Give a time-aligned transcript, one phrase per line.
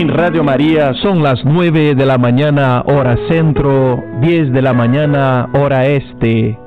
[0.00, 5.50] En Radio María son las 9 de la mañana hora centro, 10 de la mañana
[5.52, 6.58] hora este.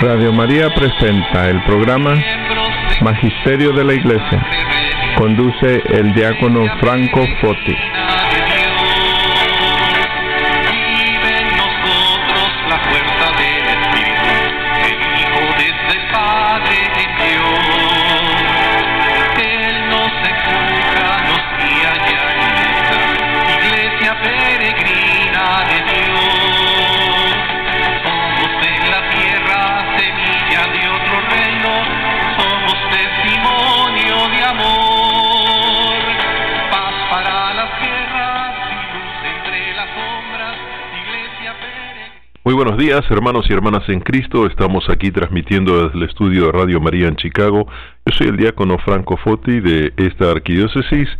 [0.00, 2.14] Radio María presenta el programa
[3.00, 4.73] Magisterio de la Iglesia.
[5.16, 8.03] Conduce el diácono Franco Foti.
[42.64, 44.46] Buenos días, hermanos y hermanas en Cristo.
[44.46, 47.68] Estamos aquí transmitiendo desde el estudio de Radio María en Chicago.
[48.06, 51.10] Yo soy el diácono Franco Foti de esta arquidiócesis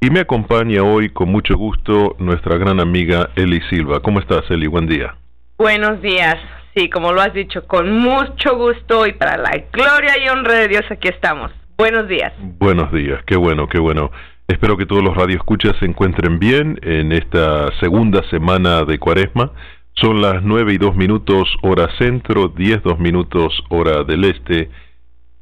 [0.00, 3.98] y me acompaña hoy con mucho gusto nuestra gran amiga Eli Silva.
[3.98, 4.68] ¿Cómo estás, Eli?
[4.68, 5.16] Buen día.
[5.58, 6.36] Buenos días.
[6.76, 10.68] Sí, como lo has dicho, con mucho gusto y para la gloria y honra de
[10.68, 11.50] Dios aquí estamos.
[11.76, 12.32] Buenos días.
[12.60, 14.12] Buenos días, qué bueno, qué bueno.
[14.46, 19.50] Espero que todos los radioescuchas se encuentren bien en esta segunda semana de Cuaresma.
[19.94, 24.70] Son las nueve y dos minutos hora centro, diez dos minutos hora del este,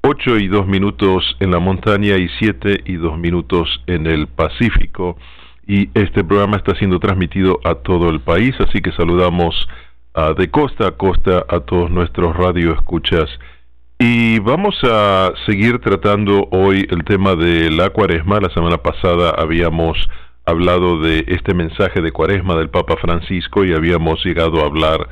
[0.03, 5.17] ocho y dos minutos en la montaña y siete y dos minutos en el Pacífico.
[5.67, 9.69] Y este programa está siendo transmitido a todo el país, así que saludamos
[10.37, 13.31] de costa a costa a todos nuestros radioescuchas.
[13.99, 18.41] Y vamos a seguir tratando hoy el tema de la cuaresma.
[18.41, 19.97] La semana pasada habíamos
[20.45, 25.09] hablado de este mensaje de cuaresma del Papa Francisco y habíamos llegado a hablar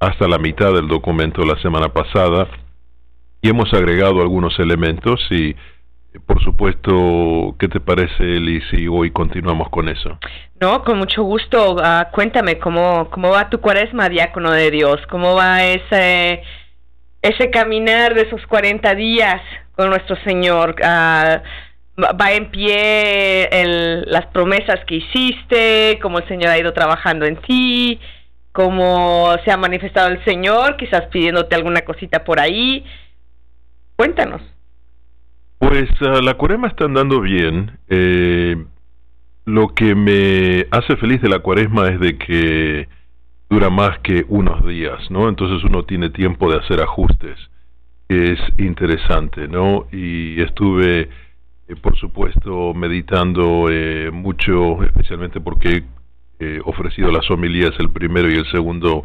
[0.00, 2.48] hasta la mitad del documento la semana pasada
[3.42, 5.54] y hemos agregado algunos elementos y
[6.26, 10.18] por supuesto, ¿qué te parece, Eli, si hoy continuamos con eso?
[10.60, 11.76] No, con mucho gusto.
[11.80, 16.42] Ah, cuéntame cómo, cómo va tu cuaresma, diácono de Dios, cómo va ese,
[17.22, 19.40] ese caminar de esos 40 días
[19.76, 20.74] con nuestro Señor.
[20.80, 21.40] Uh,
[21.98, 23.48] va en pie
[24.06, 27.98] las promesas que hiciste, cómo el Señor ha ido trabajando en ti,
[28.52, 32.84] cómo se ha manifestado el Señor, quizás pidiéndote alguna cosita por ahí.
[33.96, 34.42] Cuéntanos.
[35.58, 37.78] Pues uh, la cuaresma está andando bien.
[37.88, 38.56] Eh,
[39.44, 42.88] lo que me hace feliz de la cuaresma es de que
[43.50, 45.28] dura más que unos días, ¿no?
[45.28, 47.36] Entonces uno tiene tiempo de hacer ajustes.
[48.08, 49.86] Es interesante, ¿no?
[49.90, 51.08] Y estuve
[51.68, 55.84] eh, por supuesto, meditando eh, mucho, especialmente porque
[56.40, 59.02] he eh, ofrecido las homilías el primero y el segundo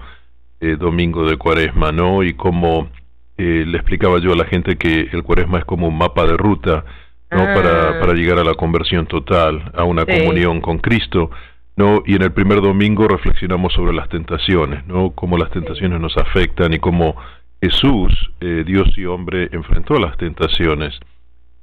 [0.79, 2.23] domingo de Cuaresma, ¿no?
[2.23, 2.87] Y como
[3.35, 6.85] le explicaba yo a la gente que el Cuaresma es como un mapa de ruta,
[7.29, 7.39] ¿no?
[7.39, 7.99] Para, ah.
[7.99, 11.31] para llegar a la conversión total, a una comunión con Cristo.
[11.75, 12.01] ¿no?
[12.05, 15.09] Y en el primer domingo reflexionamos sobre las tentaciones, ¿no?
[15.09, 17.17] Cómo las tentaciones nos afectan y cómo
[17.61, 20.97] Jesús, Dios y hombre, enfrentó las tentaciones.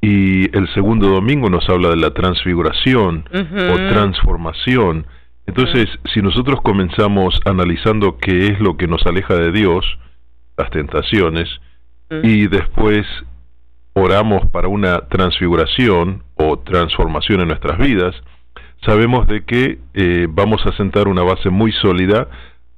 [0.01, 5.07] Y el segundo domingo nos habla de la transfiguración o transformación.
[5.47, 9.85] Entonces, si nosotros comenzamos analizando qué es lo que nos aleja de Dios,
[10.57, 11.49] las tentaciones,
[12.23, 13.07] y después
[13.93, 18.15] oramos para una transfiguración o transformación en nuestras vidas,
[18.85, 22.29] sabemos de que eh, vamos a sentar una base muy sólida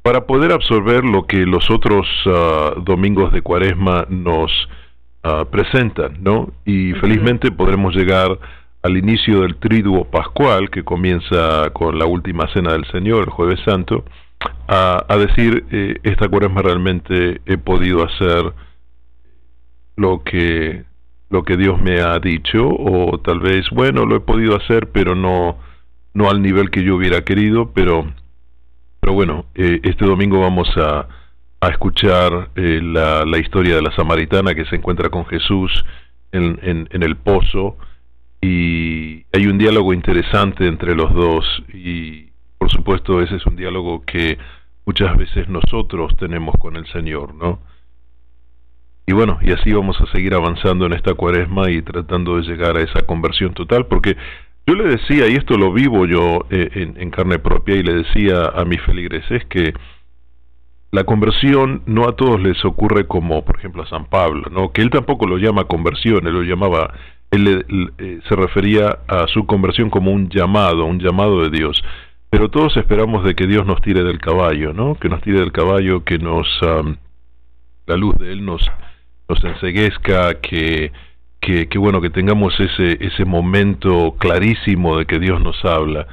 [0.03, 4.51] para poder absorber lo que los otros ah, domingos de cuaresma nos
[5.25, 6.53] Ah, presentan, ¿no?
[6.65, 8.37] Y felizmente podremos llegar
[8.83, 13.61] al inicio del triduo pascual, que comienza con la última cena del Señor, el jueves
[13.65, 14.05] santo,
[14.67, 18.53] a, decir, eh, esta cuaresma realmente he podido hacer
[19.95, 20.83] lo que,
[21.31, 25.15] lo que Dios me ha dicho, o tal vez, bueno, lo he podido hacer, pero
[25.15, 25.57] no,
[26.15, 28.13] no al nivel que yo hubiera querido, pero,
[28.99, 31.07] pero bueno, eh, este domingo vamos a
[31.63, 35.85] a escuchar eh, la, la, historia de la samaritana que se encuentra con Jesús
[36.33, 37.77] en, en, el pozo
[38.41, 44.03] y hay un diálogo interesante entre los dos y por supuesto ese es un diálogo
[44.05, 44.39] que
[44.85, 47.61] muchas veces nosotros tenemos con el Señor, ¿no?
[49.07, 52.77] Y bueno, y así vamos a seguir avanzando en esta cuaresma y tratando de llegar
[52.77, 54.17] a esa conversión total, porque
[54.67, 57.95] yo le decía, y esto lo vivo yo eh, en, en, carne propia, y le
[57.95, 59.75] decía a mis feligreses que
[60.93, 64.73] la conversión no a todos les ocurre como, por ejemplo, a San Pablo, ¿no?
[64.73, 66.93] que él tampoco lo llama conversión, él lo llamaba
[67.31, 67.65] él
[67.97, 71.83] eh, se refería a su conversión como un llamado, un llamado de Dios.
[72.29, 74.97] Pero todos esperamos de que Dios nos tire del caballo, ¿no?
[74.97, 76.47] Que nos tire del caballo, que nos
[77.87, 78.71] la luz de él nos
[79.31, 80.93] nos enseguezca, que,
[81.41, 86.07] que, que, bueno que tengamos ese ese momento clarísimo de que Dios nos habla.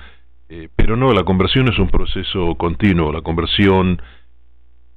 [0.48, 4.02] Eh, pero no, la conversión es un proceso continuo, la conversión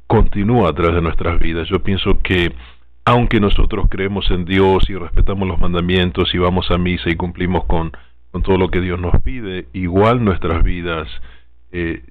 [0.06, 1.68] continúa a través de nuestras vidas.
[1.68, 2.52] Yo pienso que
[3.04, 7.64] aunque nosotros creemos en Dios y respetamos los mandamientos y vamos a misa y cumplimos
[7.64, 7.92] con,
[8.30, 11.08] con todo lo que Dios nos pide, igual nuestras vidas
[11.72, 12.02] eh,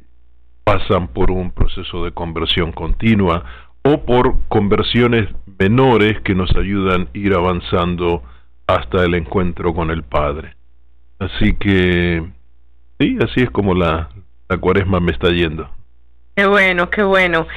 [0.64, 3.44] pasan por un proceso de conversión continua
[3.84, 5.30] o por conversiones
[5.60, 8.24] menores que nos ayudan a ir avanzando
[8.68, 10.56] hasta el encuentro con el Padre.
[11.20, 12.24] Así que,
[13.00, 14.10] sí, así es como la,
[14.50, 15.70] la cuaresma me está yendo.
[16.36, 17.48] Qué bueno, qué bueno.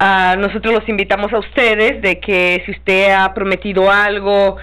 [0.00, 4.56] Uh, nosotros los invitamos a ustedes de que si usted ha prometido algo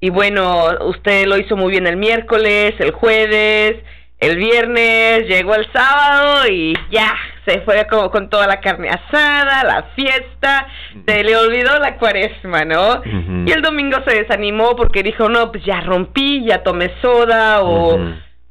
[0.00, 3.76] y bueno, usted lo hizo muy bien el miércoles, el jueves,
[4.18, 7.14] el viernes, llegó el sábado y ya,
[7.46, 10.66] se fue como con toda la carne asada, la fiesta,
[11.06, 13.02] se le olvidó la cuaresma, ¿no?
[13.46, 17.96] Y el domingo se desanimó porque dijo, no, pues ya rompí, ya tomé soda o,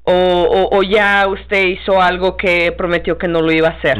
[0.04, 3.98] o, o, ya usted hizo algo que prometió que no lo iba a hacer.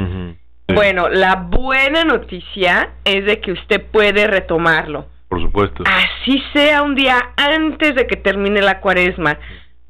[0.74, 5.06] Bueno, la buena noticia es de que usted puede retomarlo.
[5.30, 5.84] Por supuesto.
[5.86, 9.38] Así sea un día antes de que termine la cuaresma.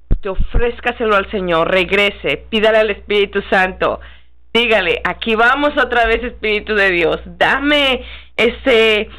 [0.09, 3.99] Usted ofrézcaselo al Señor, regrese, pídale al Espíritu Santo.
[4.53, 7.19] Dígale, aquí vamos otra vez, Espíritu de Dios.
[7.25, 8.03] Dame
[8.35, 9.09] ese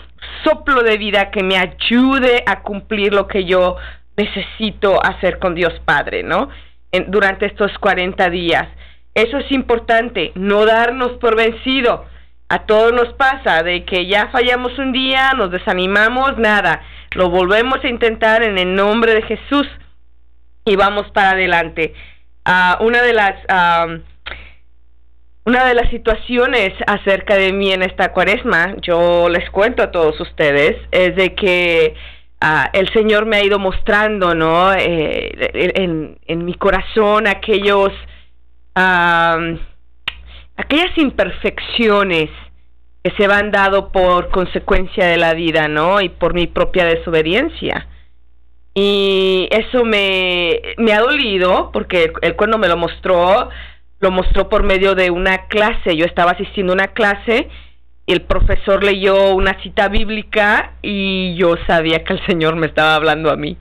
[0.42, 3.76] soplo de vida que me ayude a cumplir lo que yo
[4.16, 6.48] necesito hacer con Dios Padre, ¿no?
[6.90, 8.68] En, durante estos 40 días.
[9.18, 12.04] Eso es importante, no darnos por vencido.
[12.48, 16.82] A todos nos pasa de que ya fallamos un día, nos desanimamos, nada.
[17.16, 19.66] Lo volvemos a intentar en el nombre de Jesús
[20.64, 21.94] y vamos para adelante.
[22.46, 24.00] Uh, una de las uh,
[25.46, 30.20] una de las situaciones acerca de mí en esta cuaresma, yo les cuento a todos
[30.20, 31.94] ustedes, es de que
[32.40, 34.72] uh, el Señor me ha ido mostrando, ¿no?
[34.74, 35.32] Eh,
[35.74, 37.92] en, en mi corazón aquellos
[40.56, 42.30] aquellas imperfecciones
[43.02, 46.00] que se van dado por consecuencia de la vida, ¿no?
[46.00, 47.86] Y por mi propia desobediencia.
[48.74, 53.48] Y eso me, me ha dolido porque él cuando me lo mostró,
[54.00, 55.96] lo mostró por medio de una clase.
[55.96, 57.48] Yo estaba asistiendo a una clase
[58.06, 62.94] y el profesor leyó una cita bíblica y yo sabía que el Señor me estaba
[62.94, 63.56] hablando a mí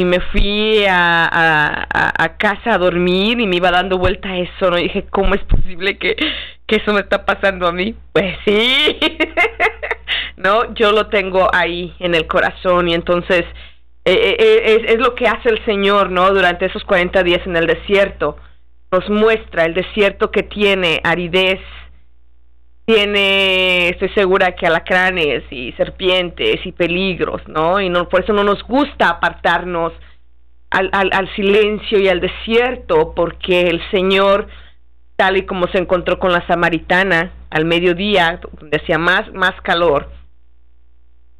[0.00, 4.78] y me fui a, a, casa a dormir y me iba dando vuelta eso, ¿no?
[4.78, 6.16] Y dije, ¿cómo es posible que,
[6.66, 7.94] que eso me está pasando a mí?
[8.14, 8.98] Pues sí,
[10.38, 10.72] ¿no?
[10.72, 13.44] Yo lo tengo ahí en el corazón y entonces
[14.06, 16.32] eh, eh, eh, es, es lo que hace el Señor, ¿no?
[16.32, 18.38] Durante esos 40 días en el desierto.
[18.90, 21.60] Nos muestra el desierto que tiene aridez,
[22.92, 27.80] tiene, estoy segura que alacranes y serpientes y peligros, ¿no?
[27.80, 29.92] Y no, por eso no nos gusta apartarnos
[30.70, 34.48] al, al, al silencio y al desierto, porque el Señor,
[35.14, 40.10] tal y como se encontró con la samaritana al mediodía, donde hacía más, más calor,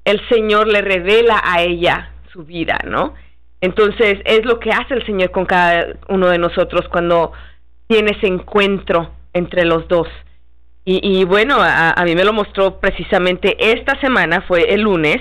[0.05, 3.15] el Señor le revela a ella su vida, ¿no?
[3.61, 7.33] Entonces es lo que hace el Señor con cada uno de nosotros cuando
[7.89, 10.07] tiene ese encuentro entre los dos
[10.85, 15.21] y, y bueno, a, a, mí me lo mostró precisamente esta semana, fue el lunes,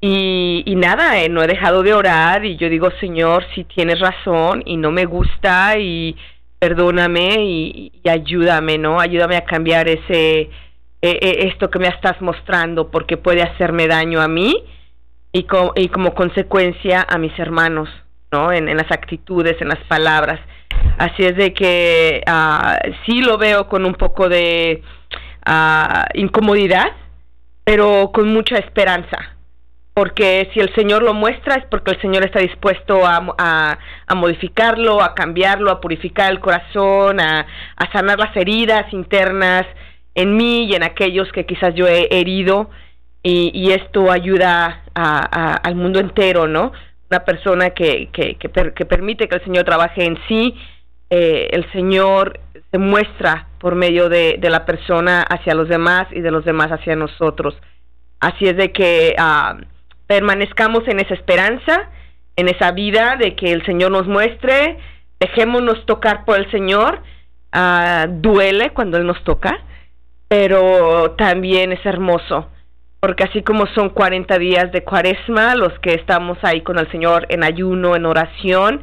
[0.00, 4.62] y, nada, eh, no he dejado de orar y yo digo, Señor, si tienes razón
[4.64, 6.16] y no me gusta y
[6.60, 9.00] perdóname y, ayúdame, ¿no?
[9.00, 10.50] Ayúdame a cambiar ese, eh,
[11.02, 14.62] eh, esto que me estás mostrando porque puede hacerme daño a mí
[15.32, 17.88] y, y como consecuencia a mis hermanos,
[18.30, 18.52] ¿no?
[18.52, 20.38] En las actitudes, en las palabras.
[20.98, 24.82] Así es de que uh, sí lo veo con un poco de
[25.46, 26.92] uh, incomodidad,
[27.64, 29.36] pero con mucha esperanza.
[29.94, 35.02] Porque si el Señor lo muestra es porque el Señor está dispuesto a, a, modificarlo,
[35.02, 39.66] a cambiarlo, a purificar el corazón, a, a sanar las heridas internas
[40.14, 42.70] en mí y en aquellos que quizás yo he herido.
[43.24, 46.72] Y, esto ayuda a, al mundo entero, ¿no?
[47.10, 50.54] Una persona que, que, que, que permite que el Señor trabaje en sí
[51.10, 52.38] eh, el Señor
[52.70, 56.70] se muestra por medio de, de, la persona hacia los demás y de los demás
[56.70, 57.56] hacia nosotros.
[58.20, 59.58] Así es de que uh,
[60.06, 61.88] permanezcamos en esa esperanza,
[62.36, 64.78] en esa vida de que el Señor nos muestre,
[65.18, 67.00] dejémonos tocar por el Señor,
[67.54, 69.58] uh, duele cuando Él nos toca,
[70.28, 72.50] pero también es hermoso
[73.00, 77.26] porque así como son 40 días de cuaresma, los que estamos ahí con el Señor
[77.28, 78.82] en ayuno, en oración,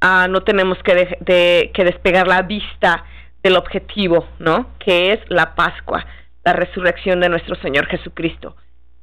[0.00, 3.04] ah, no tenemos que, que despegar la vista
[3.42, 4.70] del objetivo, ¿no?
[4.78, 6.04] Que es la Pascua,
[6.44, 8.56] la resurrección de nuestro Señor Jesucristo.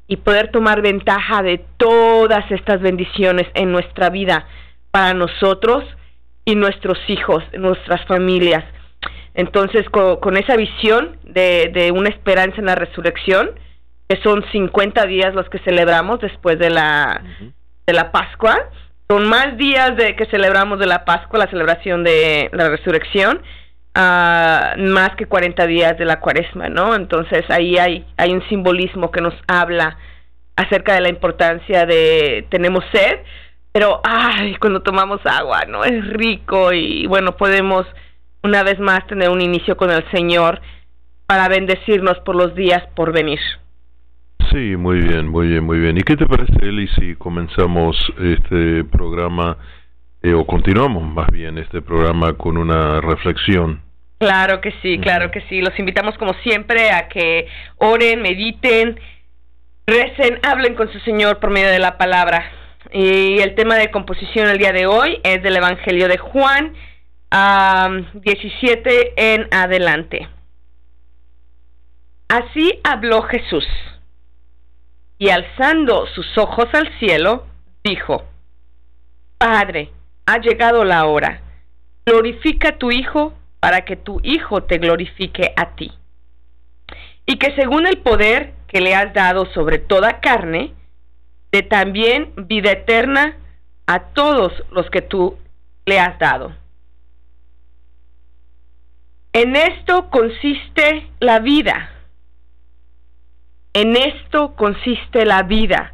[0.07, 4.45] Y poder tomar ventaja de todas estas bendiciones en nuestra vida
[4.91, 5.83] para nosotros
[6.45, 8.63] y nuestros hijos, nuestras familias.
[9.33, 13.51] Entonces, con, esa visión de, de, una esperanza en la resurrección,
[14.07, 17.21] que son 50 días los que celebramos después de la,
[17.87, 18.69] de la Pascua,
[19.07, 23.41] son más días de que celebramos de la Pascua, la celebración de la resurrección,
[23.95, 26.95] uh, más que 40 días de la cuaresma, ¿no?
[26.95, 29.97] Entonces ahí hay, hay un simbolismo que nos habla
[30.55, 33.19] acerca de la importancia de tenemos sed,
[33.71, 35.83] pero ay, cuando tomamos agua, ¿no?
[35.83, 37.85] Es rico y bueno, podemos
[38.43, 40.61] una vez más tener un inicio con el Señor
[41.25, 43.39] para bendecirnos por los días por venir.
[44.51, 45.97] Sí, muy bien, muy bien, muy bien.
[45.97, 49.57] ¿Y qué te parece, Eli, si comenzamos este programa
[50.21, 53.81] eh, o continuamos más bien este programa con una reflexión?
[54.19, 55.61] Claro que sí, claro que sí.
[55.61, 57.47] Los invitamos como siempre a que
[57.77, 58.99] oren, mediten,
[59.87, 62.43] recen, hablen con su Señor por medio de la palabra.
[62.91, 66.75] Y el tema de composición el día de hoy es del Evangelio de Juan,
[68.13, 70.29] 17 en adelante.
[72.29, 73.65] Así habló Jesús,
[75.17, 77.45] y alzando sus ojos al cielo,
[77.83, 78.23] dijo,
[79.37, 79.91] Padre,
[80.25, 81.41] ha llegado la hora,
[82.05, 85.91] glorifica a tu Hijo para que tu Hijo te glorifique a ti.
[87.25, 90.73] Y que según el poder que le has dado sobre toda carne,
[91.51, 93.37] de también vida eterna
[93.87, 95.37] a todos los que tú
[95.85, 96.53] le has dado.
[99.31, 101.94] En esto consiste la vida.
[103.75, 105.93] En esto consiste la vida.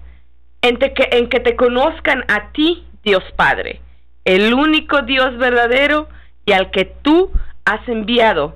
[0.62, 3.82] En, que, en que te conozcan a ti, Dios Padre,
[4.24, 6.08] el único Dios verdadero
[6.46, 7.32] y al que tú
[7.66, 8.56] has enviado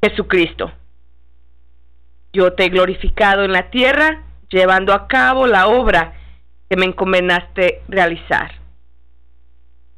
[0.00, 0.70] Jesucristo.
[2.32, 6.14] Yo te he glorificado en la tierra, llevando a cabo la obra
[6.70, 8.52] que me encomendaste realizar.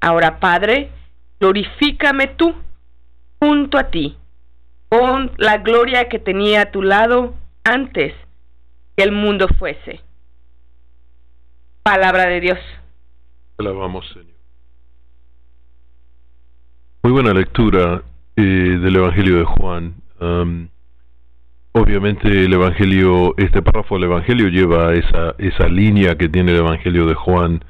[0.00, 0.90] Ahora, Padre,
[1.38, 2.55] glorifícame tú
[3.40, 4.17] junto a ti,
[4.88, 8.14] con la gloria que tenía a tu lado antes
[8.99, 10.00] que el mundo fuese.
[11.85, 12.59] Palabra de Dios.
[13.57, 14.35] Alabamos, Señor.
[17.05, 18.02] Muy buena lectura
[18.35, 19.95] eh, del Evangelio de Juan.
[21.71, 27.07] obviamente el Evangelio, este párrafo del Evangelio lleva esa, esa línea que tiene el Evangelio
[27.07, 27.64] de Juan,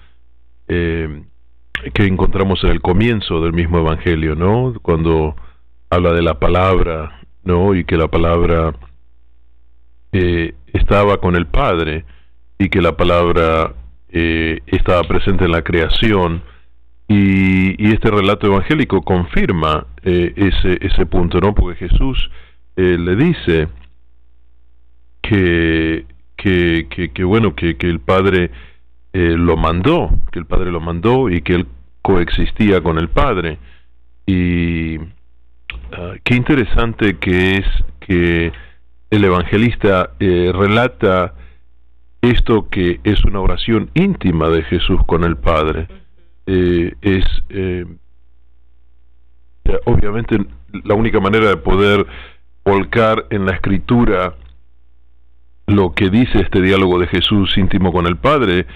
[0.67, 1.25] eh,
[1.93, 4.73] que encontramos en el comienzo del mismo Evangelio, ¿no?
[4.81, 5.37] Cuando
[5.91, 7.75] habla de la palabra, ¿no?
[7.75, 8.75] Y que la palabra
[10.13, 12.05] eh, estaba con el Padre
[12.59, 13.75] y que la palabra
[14.11, 16.43] estaba presente en la creación
[17.09, 21.55] y, este relato evangélico confirma eh, ese, ese punto, ¿no?
[21.55, 22.31] Porque Jesús
[22.77, 23.69] eh, le dice
[25.23, 26.05] que,
[26.37, 28.51] que, que, bueno, que, que el Padre
[29.15, 31.67] eh, lo mandó, que el Padre lo mandó y que él
[32.03, 33.59] coexistía con el Padre.
[34.27, 34.99] Y
[35.93, 37.67] ah, qué interesante que es
[38.01, 38.53] que
[39.11, 41.35] el evangelista relata
[42.21, 45.89] esto que es una oración íntima de Jesús con el Padre.
[46.47, 47.85] Eh, es eh,
[49.85, 50.39] obviamente
[50.85, 52.07] la única manera de poder
[52.65, 54.35] volcar en la escritura
[55.67, 58.67] lo que dice este diálogo de Jesús íntimo con el Padre,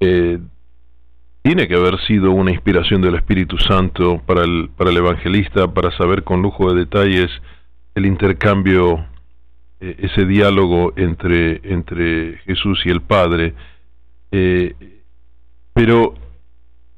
[0.00, 0.38] eh,
[1.42, 5.90] tiene que haber sido una inspiración del Espíritu Santo para el, para el evangelista, para
[5.96, 7.30] saber con lujo de detalles
[7.94, 9.06] el intercambio,
[9.80, 13.54] ese diálogo entre, entre Jesús y el Padre.
[15.74, 16.14] pero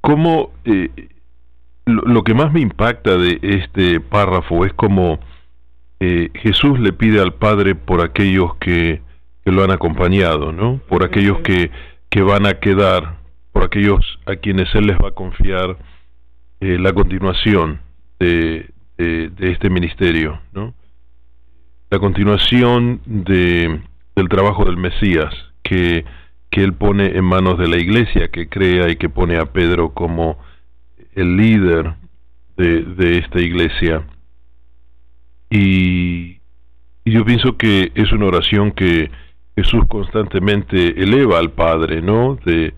[0.06, 0.88] cómo eh,
[1.84, 5.18] lo, que más me impacta de este párrafo es como
[5.98, 9.02] eh, Jesús le pide al Padre por aquellos que,
[9.44, 10.80] que lo han acompañado, ¿no?
[10.88, 11.72] Por aquellos que,
[12.08, 13.18] que van a quedar,
[13.52, 15.76] por aquellos a quienes Él les va a confiar
[16.60, 17.80] eh, la continuación
[18.20, 20.72] de, de, este ministerio, ¿no?
[21.90, 23.80] La continuación de,
[24.14, 26.04] del trabajo del Mesías, que
[26.56, 29.92] que él pone en manos de la iglesia, que crea y que pone a Pedro
[29.92, 30.38] como
[31.14, 31.94] el líder
[32.56, 34.06] de, esta iglesia.
[35.50, 36.38] Y,
[37.04, 39.10] yo pienso que es una oración que
[39.54, 42.36] Jesús constantemente eleva al Padre, ¿no?
[42.44, 42.72] De,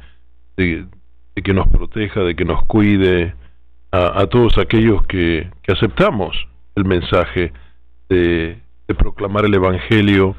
[0.57, 0.87] de,
[1.43, 3.35] que nos proteja, de que nos cuide
[3.93, 7.53] a, todos aquellos que, que, aceptamos el mensaje
[8.09, 10.35] de, de proclamar el Evangelio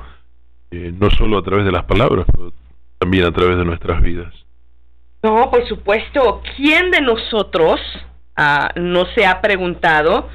[0.71, 2.51] eh, no solo a través de las palabras, pero
[2.97, 4.33] también a través de nuestras vidas.
[5.23, 6.41] No, por supuesto.
[6.57, 7.79] ¿Quién de nosotros
[8.35, 10.29] ah, no se ha preguntado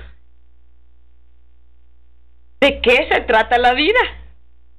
[2.61, 4.01] de qué se trata la vida?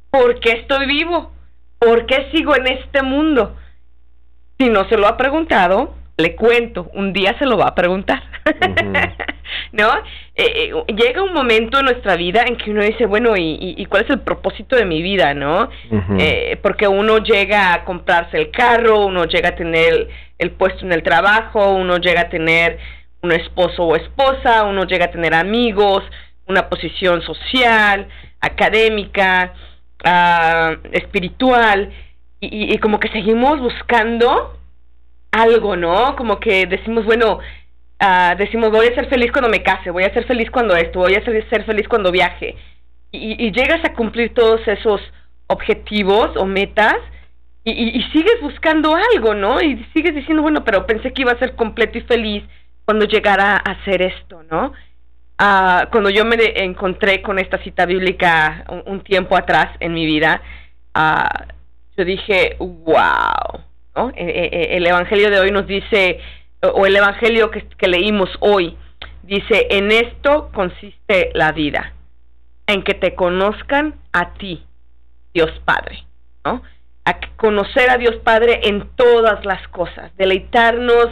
[0.10, 1.32] ¿Por qué estoy vivo?
[1.78, 3.56] ¿Por qué sigo en este mundo?
[4.58, 8.24] Si no se lo ha preguntado, le cuento, un día se lo va a preguntar.
[9.76, 9.94] ¿No?
[10.36, 13.86] Eh, eh, llega un momento en nuestra vida en que uno dice, bueno, ¿y, y
[13.88, 15.34] cuál es el propósito de mi vida?
[15.34, 15.70] ¿No?
[16.18, 20.94] eh, porque uno llega a comprarse el carro, uno llega a tener el puesto en
[20.94, 22.80] el trabajo, uno llega a tener
[23.22, 26.04] un esposo o esposa, uno llega a tener amigos,
[26.48, 28.08] una posición social,
[28.40, 29.54] académica,
[30.06, 31.92] uh, espiritual,
[32.40, 34.58] y, y, como que seguimos buscando
[35.32, 36.16] algo, ¿no?
[36.16, 37.40] Como que decimos, bueno,
[38.02, 41.00] uh, decimos, voy a ser feliz cuando me case, voy a ser feliz cuando esto,
[41.00, 42.56] voy a ser, feliz cuando viaje.
[43.12, 45.00] Y, llegas a cumplir todos esos
[45.48, 46.96] objetivos o metas
[47.64, 49.62] y, sigues buscando algo, ¿no?
[49.62, 52.44] Y sigues diciendo, bueno, pero pensé que iba a ser completo y feliz
[52.84, 54.74] cuando llegara a hacer esto, ¿no?
[55.42, 60.42] Uh, cuando yo me encontré con esta cita bíblica un, tiempo atrás en mi vida,
[60.96, 61.54] uh,
[61.98, 63.62] yo dije, wow,
[63.96, 64.10] ¿no?
[64.16, 66.20] E, e, el Evangelio de hoy nos dice,
[66.74, 68.78] o el Evangelio que, que leímos hoy,
[69.24, 71.94] dice, en esto consiste la vida,
[72.68, 74.64] en que te conozcan a ti,
[75.34, 76.04] Dios Padre,
[76.44, 76.62] ¿no?
[77.06, 81.08] A conocer a Dios Padre en todas las cosas, deleitarnos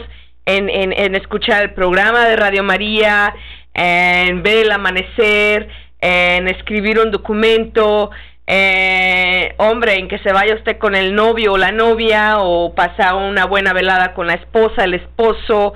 [0.46, 3.34] en, en, en escuchar el programa de Radio María,
[3.72, 5.68] en ver el amanecer,
[6.00, 8.10] en escribir un documento,
[8.46, 13.14] eh, hombre, en que se vaya usted con el novio o la novia o pasar
[13.14, 15.74] una buena velada con la esposa, el esposo,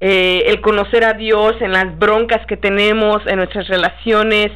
[0.00, 4.50] eh, el conocer a Dios en las broncas que tenemos, en nuestras relaciones,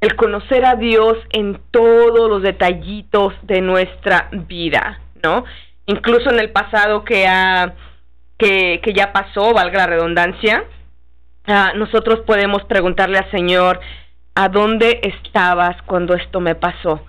[0.00, 5.44] el conocer a Dios en todos los detallitos de nuestra vida, ¿no?
[5.86, 7.74] Incluso en el pasado que, ha,
[8.38, 10.64] que, que ya pasó, valga la redundancia,
[11.48, 13.80] uh, nosotros podemos preguntarle al Señor,
[14.34, 17.04] ¿a dónde estabas cuando esto me pasó?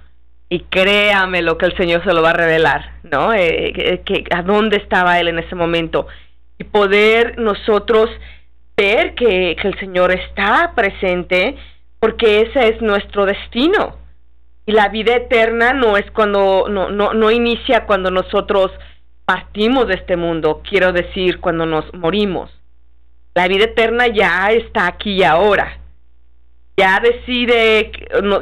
[0.49, 3.33] Y créame lo que el Señor se lo va a revelar, ¿no?
[3.33, 6.07] Eh, que, que, ¿A dónde estaba Él en ese momento?
[6.57, 8.09] Y poder nosotros
[8.75, 11.55] ver que, que el Señor está presente,
[11.99, 13.97] porque ese es nuestro destino.
[14.65, 18.71] Y la vida eterna no es cuando, no, no, no inicia cuando nosotros
[19.25, 22.51] partimos de este mundo, quiero decir, cuando nos morimos.
[23.33, 25.80] La vida eterna ya está aquí y ahora
[26.77, 27.91] ya decide,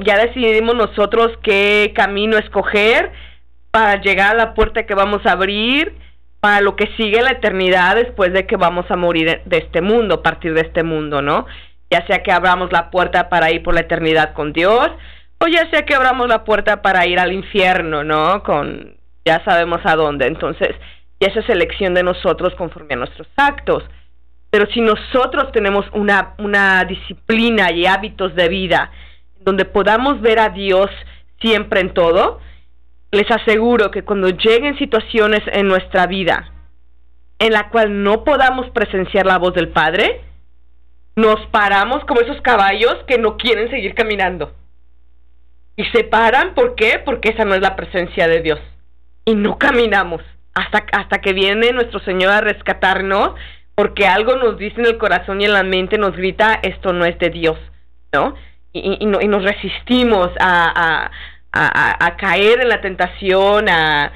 [0.05, 3.11] ya decidimos nosotros qué camino escoger
[3.71, 5.95] para llegar a la puerta que vamos a abrir,
[6.39, 10.21] para lo que sigue la eternidad después de que vamos a morir de este mundo,
[10.21, 11.45] partir de este mundo, ¿no?
[11.91, 14.89] Ya sea que abramos la puerta para ir por la eternidad con Dios,
[15.39, 18.43] o ya sea que abramos la puerta para ir al infierno, ¿no?
[18.43, 20.27] Con, ya sabemos a dónde.
[20.27, 20.75] Entonces,
[21.19, 23.83] y esa es elección de nosotros conforme a nuestros actos.
[24.49, 28.91] Pero si nosotros tenemos una, una disciplina y hábitos de vida
[29.41, 30.89] donde podamos ver a Dios
[31.39, 32.39] siempre en todo,
[33.11, 36.51] les aseguro que cuando lleguen situaciones en nuestra vida
[37.39, 40.21] en la cual no podamos presenciar la voz del Padre,
[41.15, 44.53] nos paramos como esos caballos que no quieren seguir caminando.
[45.77, 47.01] Y se paran, ¿por qué?
[47.03, 48.59] Porque esa no es la presencia de Dios.
[49.23, 50.21] Y no caminamos
[50.53, 53.35] hasta, hasta que viene nuestro Señor a rescatarnos
[53.79, 57.05] porque algo nos dice en el corazón y en la mente, nos grita, esto no
[57.05, 57.57] es de Dios,
[58.11, 58.35] ¿no?
[58.73, 61.09] Y, y, y nos resistimos a,
[62.17, 64.11] caer en la tentación, a,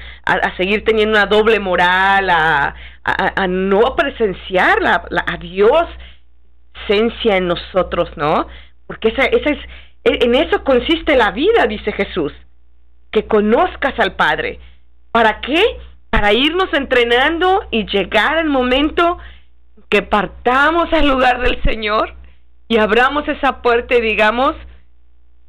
[0.58, 2.74] seguir teniendo una doble moral, a,
[3.04, 5.86] a, no presenciar la, a Dios
[6.82, 8.46] esencia en nosotros, ¿no?
[8.86, 9.58] Porque esa, esa es,
[10.04, 12.34] en eso consiste la vida, dice Jesús,
[13.10, 14.60] que conozcas al Padre.
[15.10, 15.64] ¿Para qué?
[16.10, 19.16] Para irnos entrenando y llegar al momento
[19.94, 22.14] que partamos al lugar del Señor
[22.66, 24.56] y abramos esa puerta y digamos,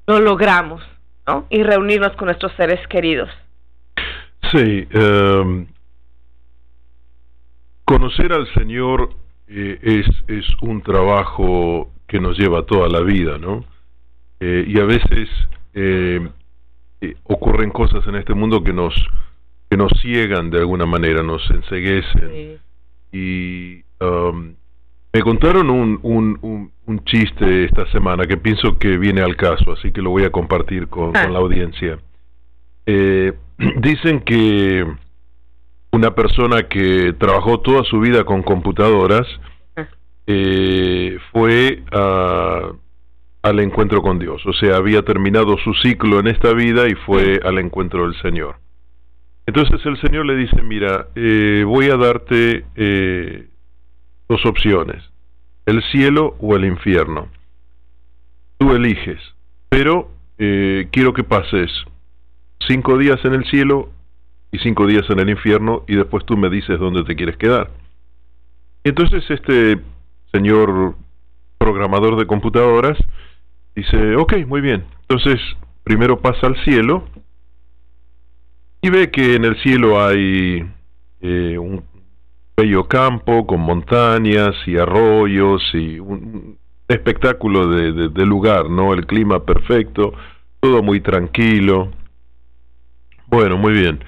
[0.05, 0.83] lo logramos,
[1.25, 1.47] ¿no?
[1.49, 3.27] Y reunirnos con nuestros seres queridos.
[4.51, 5.65] Sí, um,
[7.85, 9.15] conocer al Señor
[9.47, 13.65] eh, es, es un trabajo que nos lleva toda la vida, ¿no?
[14.41, 15.27] Eh, y a veces
[15.73, 16.29] eh,
[17.23, 18.93] ocurren cosas en este mundo que nos
[19.71, 22.29] que nos ciegan de alguna manera, nos enseguecen.
[22.31, 22.57] Sí.
[23.11, 24.55] Y um,
[25.13, 29.71] me contaron un, un, un, un, chiste esta semana que pienso que viene al caso,
[29.71, 31.23] así que lo voy a compartir con, ah.
[31.23, 31.99] con la audiencia.
[32.85, 33.31] Eh,
[33.77, 34.85] dicen que
[35.91, 39.25] una persona que trabajó toda su vida con computadoras
[39.77, 39.87] ah.
[40.27, 42.71] eh, fue a,
[43.41, 44.45] al encuentro con Dios.
[44.45, 48.57] O sea, había terminado su ciclo en esta vida y fue al encuentro del Señor.
[49.45, 53.47] Entonces el Señor le dice, mira, eh, voy a darte eh,
[54.27, 55.03] dos opciones,
[55.65, 57.27] el cielo o el infierno.
[58.57, 59.19] Tú eliges,
[59.69, 61.71] pero eh, quiero que pases
[62.67, 63.89] cinco días en el cielo
[64.51, 67.71] y cinco días en el infierno y después tú me dices dónde te quieres quedar.
[68.83, 69.79] Entonces este
[70.31, 70.95] señor
[71.57, 72.97] programador de computadoras
[73.75, 75.39] dice, ok, muy bien, entonces
[75.83, 77.07] primero pasa al cielo
[78.81, 80.65] y ve que en el cielo hay
[81.21, 81.83] eh, un
[82.57, 88.93] bello campo con montañas y arroyos y un espectáculo de, de, lugar, ¿no?
[88.93, 90.13] El clima perfecto,
[90.59, 91.91] todo muy tranquilo.
[93.27, 94.03] Bueno, muy bien.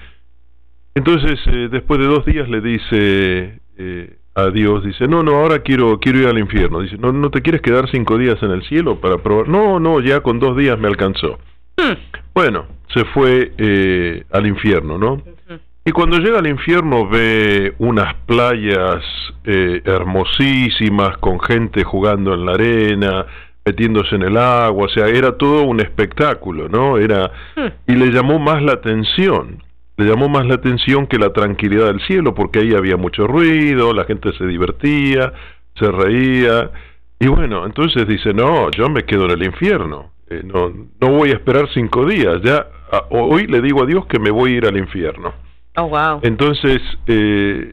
[0.94, 5.60] Entonces, eh, después de dos días le dice eh, a Dios, dice, no, no, ahora
[5.60, 6.80] quiero, quiero ir al infierno.
[6.80, 9.48] Dice, no, ¿no te quieres quedar cinco días en el cielo para probar?
[9.48, 11.38] No, no, ya con dos días me alcanzó.
[11.76, 11.94] Hmm.
[12.34, 15.22] Bueno, se fue eh, al infierno, ¿no?
[15.88, 19.02] Y cuando llega al infierno ve unas playas
[19.44, 23.24] eh, hermosísimas con gente jugando en la arena,
[23.64, 26.98] metiéndose en el agua, o sea, era todo un espectáculo, ¿no?
[26.98, 27.90] Era hmm.
[27.90, 29.62] y le llamó más la atención.
[29.96, 33.94] Le llamó más la atención que la tranquilidad del cielo, porque ahí había mucho ruido,
[33.94, 35.32] la gente se divertía,
[35.74, 36.70] se reía.
[37.18, 40.12] Y bueno, entonces dice, no, yo me quedo en el infierno.
[40.28, 40.70] Eh, no,
[41.00, 42.42] no voy a esperar cinco días.
[42.42, 42.66] Ya
[43.08, 45.47] hoy le digo a Dios que me voy a ir al infierno.
[45.80, 46.20] Oh.
[46.22, 47.72] Entonces, eh,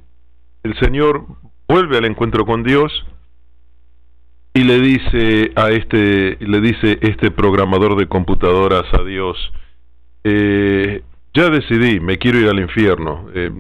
[0.64, 1.26] el Señor
[1.68, 2.92] vuelve al encuentro con Dios
[4.54, 9.38] y le dice a este, le dice este programador de computadoras a Dios,
[10.24, 13.28] eh, ya decidí, me quiero ir al infierno.
[13.34, 13.52] Eh,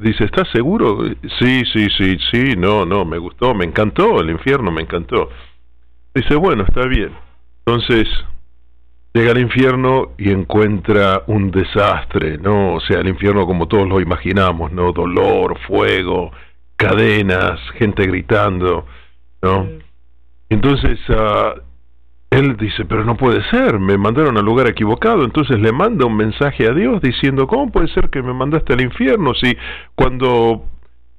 [0.00, 1.04] dice, ¿estás seguro?
[1.38, 5.28] Sí, sí, sí, sí, no, no, me gustó, me encantó el infierno, me encantó.
[6.14, 7.10] Dice, bueno, está bien.
[7.66, 8.08] Entonces,
[9.14, 12.74] llega al infierno y encuentra un desastre, ¿no?
[12.74, 14.92] O sea, el infierno como todos lo imaginamos, ¿no?
[14.92, 16.32] Dolor, fuego,
[16.76, 18.86] cadenas, gente gritando,
[19.42, 19.66] ¿no?
[20.48, 21.60] Entonces, uh,
[22.30, 26.16] él dice, pero no puede ser, me mandaron al lugar equivocado, entonces le manda un
[26.16, 29.56] mensaje a Dios diciendo, ¿cómo puede ser que me mandaste al infierno si
[29.94, 30.64] cuando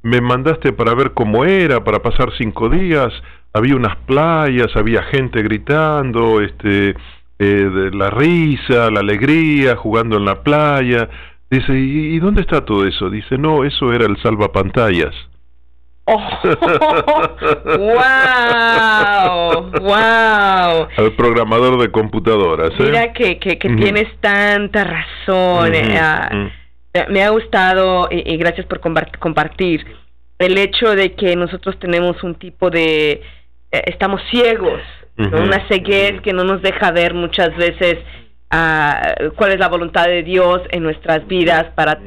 [0.01, 3.13] me mandaste para ver cómo era, para pasar cinco días,
[3.53, 6.95] había unas playas, había gente gritando, este,
[7.43, 11.09] eh, de la risa, la alegría, jugando en la playa.
[11.49, 13.09] Dice, ¿y, dónde está todo eso?
[13.09, 15.13] Dice, no, eso era el salvapantallas.
[16.05, 16.19] Oh,
[17.77, 20.87] wow, wow.
[20.97, 22.71] Al programador de computadoras.
[22.71, 22.83] ¿eh?
[22.83, 25.73] Mira que, que, tienes tanta razón.
[25.75, 26.49] Eh, ah,
[27.09, 29.85] me ha gustado y, gracias por compartir
[30.39, 33.21] el hecho de que nosotros tenemos un tipo de
[33.71, 34.81] estamos ciegos
[35.17, 37.99] una ceguez que no nos deja ver muchas veces
[38.51, 41.99] uh, cuál es la voluntad de Dios en nuestras vidas para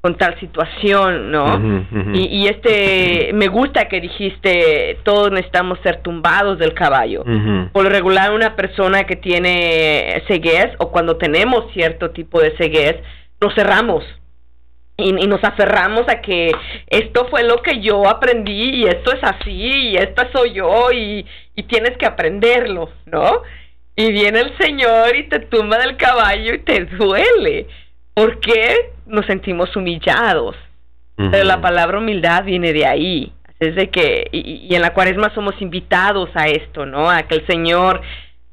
[0.00, 1.84] con tal situación, ¿no?
[2.14, 7.24] Y, y, este, me gusta que dijiste, todos necesitamos ser tumbados del caballo.
[7.72, 12.96] Por lo regular, una persona que tiene ceguez o cuando tenemos cierto tipo de ceguez,
[13.40, 14.04] nos cerramos
[15.00, 16.50] y, nos aferramos a que
[16.88, 19.52] esto fue lo que yo aprendí y esto es así
[19.90, 23.42] y esto soy yo y, y tienes que aprenderlo, ¿no?
[23.94, 27.68] Y viene el Señor y te tumba del caballo y te duele.
[28.14, 28.92] ¿Por qué?
[29.06, 30.56] Nos sentimos humillados.
[31.16, 33.32] Pero la palabra humildad viene de ahí.
[33.58, 37.10] Es de que, y, en la cuaresma somos invitados a esto, ¿no?
[37.10, 38.00] A que el Señor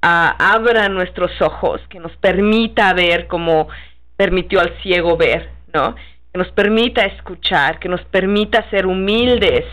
[0.02, 3.68] abra nuestros ojos, que nos permita ver como
[4.16, 5.96] permitió al ciego ver, ¿no?
[6.36, 9.64] Que nos permita escuchar, que nos permita ser humildes.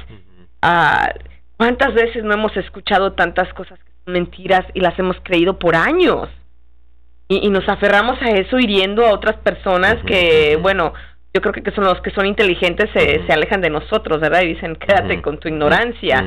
[0.63, 1.13] Ah,
[1.57, 5.75] ¿Cuántas veces no hemos escuchado tantas cosas que son mentiras y las hemos creído por
[5.75, 6.29] años?
[7.27, 10.93] Y, nos aferramos a eso hiriendo a otras personas que, bueno,
[11.35, 14.43] yo creo que son los que son inteligentes se, se alejan de nosotros, ¿verdad?
[14.43, 16.25] Y dicen, quédate con tu ignorancia.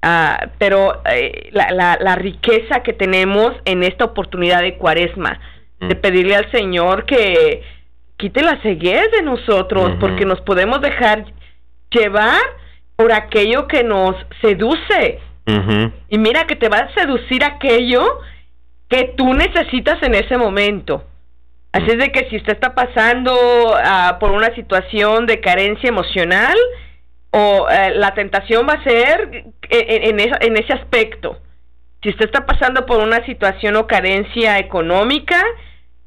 [0.00, 5.38] Ah, pero eh, la, la, la riqueza que tenemos en esta oportunidad de cuaresma,
[5.78, 7.62] de pedirle al Señor que,
[8.18, 11.24] quite la ceguez de nosotros, porque nos podemos dejar
[11.90, 12.42] llevar
[12.96, 15.20] por aquello que nos seduce.
[16.10, 18.20] Y mira que te va a seducir aquello
[18.88, 21.04] que tú necesitas en ese momento.
[21.72, 26.56] Así es de que si usted está pasando uh, por una situación de carencia emocional,
[27.30, 31.38] o uh, la tentación va a ser en, en, en ese aspecto.
[32.02, 35.42] Si usted está pasando por una situación o carencia económica,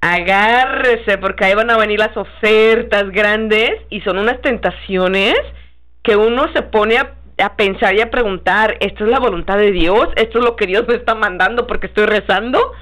[0.01, 5.35] agárrese porque ahí van a venir las ofertas grandes y son unas tentaciones
[6.03, 9.71] que uno se pone a, a pensar y a preguntar, ¿esto es la voluntad de
[9.71, 10.09] Dios?
[10.15, 12.73] ¿Esto es lo que Dios me está mandando porque estoy rezando?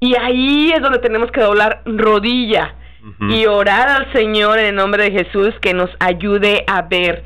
[0.00, 2.74] Y ahí es donde tenemos que doblar rodilla
[3.28, 7.22] y orar al Señor en el nombre de Jesús que nos ayude a ver.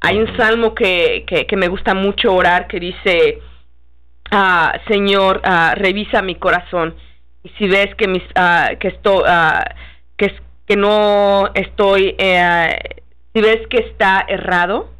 [0.00, 3.38] Hay un salmo que, que, me gusta mucho orar que dice,
[4.30, 6.94] ah, Señor, ah, revisa mi corazón.
[7.44, 9.22] Y si ves que, mis, ah, que, estoy,
[10.16, 10.32] que,
[10.66, 12.78] que no estoy, eh,
[13.34, 14.90] si ves que está errado,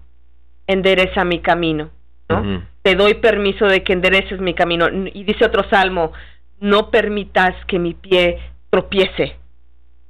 [0.67, 1.91] endereza mi camino.
[2.29, 2.63] ¿no?
[2.83, 4.89] Te doy permiso de que endereces mi camino.
[5.13, 6.13] Y dice otro salmo,
[6.61, 8.39] no permitas que mi pie
[8.71, 9.37] tropiece.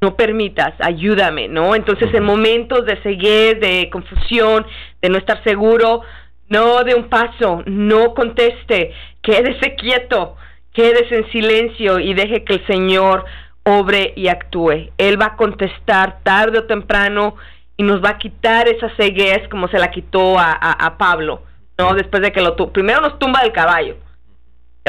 [0.00, 1.76] No permitas, ayúdame, ¿no?
[1.76, 4.66] Entonces, en momentos de ceguez, de confusión,
[5.00, 6.02] de no estar seguro,
[6.48, 8.92] no de un paso, no conteste,
[9.22, 10.36] quédese quieto,
[10.72, 13.24] quédese en silencio y deje que el Señor
[13.64, 14.90] obre y actúe.
[14.98, 17.36] Él va a contestar tarde o temprano
[17.76, 21.42] y nos va a quitar esa ceguez como se la quitó a, a, Pablo,
[21.78, 21.94] ¿no?
[21.94, 23.96] Después de que lo primero nos tumba del caballo.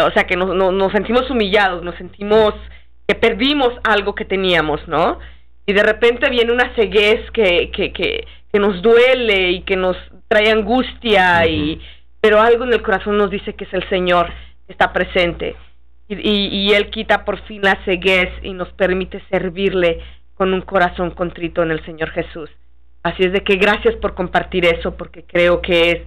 [0.01, 2.53] O sea, que nos, nos, sentimos humillados, nos sentimos
[3.07, 5.19] que perdimos algo que teníamos, ¿no?
[5.65, 9.95] Y de repente viene una ceguez que, que, que, que nos duele y que nos
[10.27, 11.79] trae angustia, y,
[12.19, 14.27] pero algo en el corazón nos dice que es el Señor
[14.65, 15.55] que está presente.
[16.07, 19.99] Y, y, y Él quita por fin la ceguez y nos permite servirle
[20.35, 22.49] con un corazón contrito en el Señor Jesús.
[23.03, 25.99] Así es de que gracias por compartir eso, porque creo que es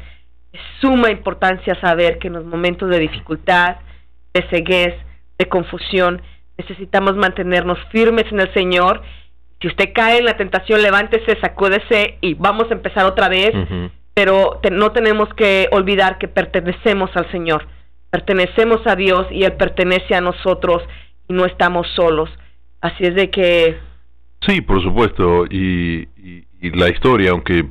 [0.52, 3.76] de suma importancia saber que en los momentos de dificultad,
[4.32, 4.94] de ceguez,
[5.38, 6.22] de confusión,
[6.56, 9.02] necesitamos mantenernos firmes en el Señor.
[9.60, 13.52] Si usted cae en la tentación, levántese, sacúdese y vamos a empezar otra vez.
[14.14, 17.66] Pero no tenemos que olvidar que pertenecemos al Señor,
[18.10, 20.82] pertenecemos a Dios y Él pertenece a nosotros
[21.28, 22.30] y no estamos solos.
[22.80, 23.78] Así es de que...
[24.46, 26.08] Sí, por supuesto, y,
[26.60, 27.64] y la historia, aunque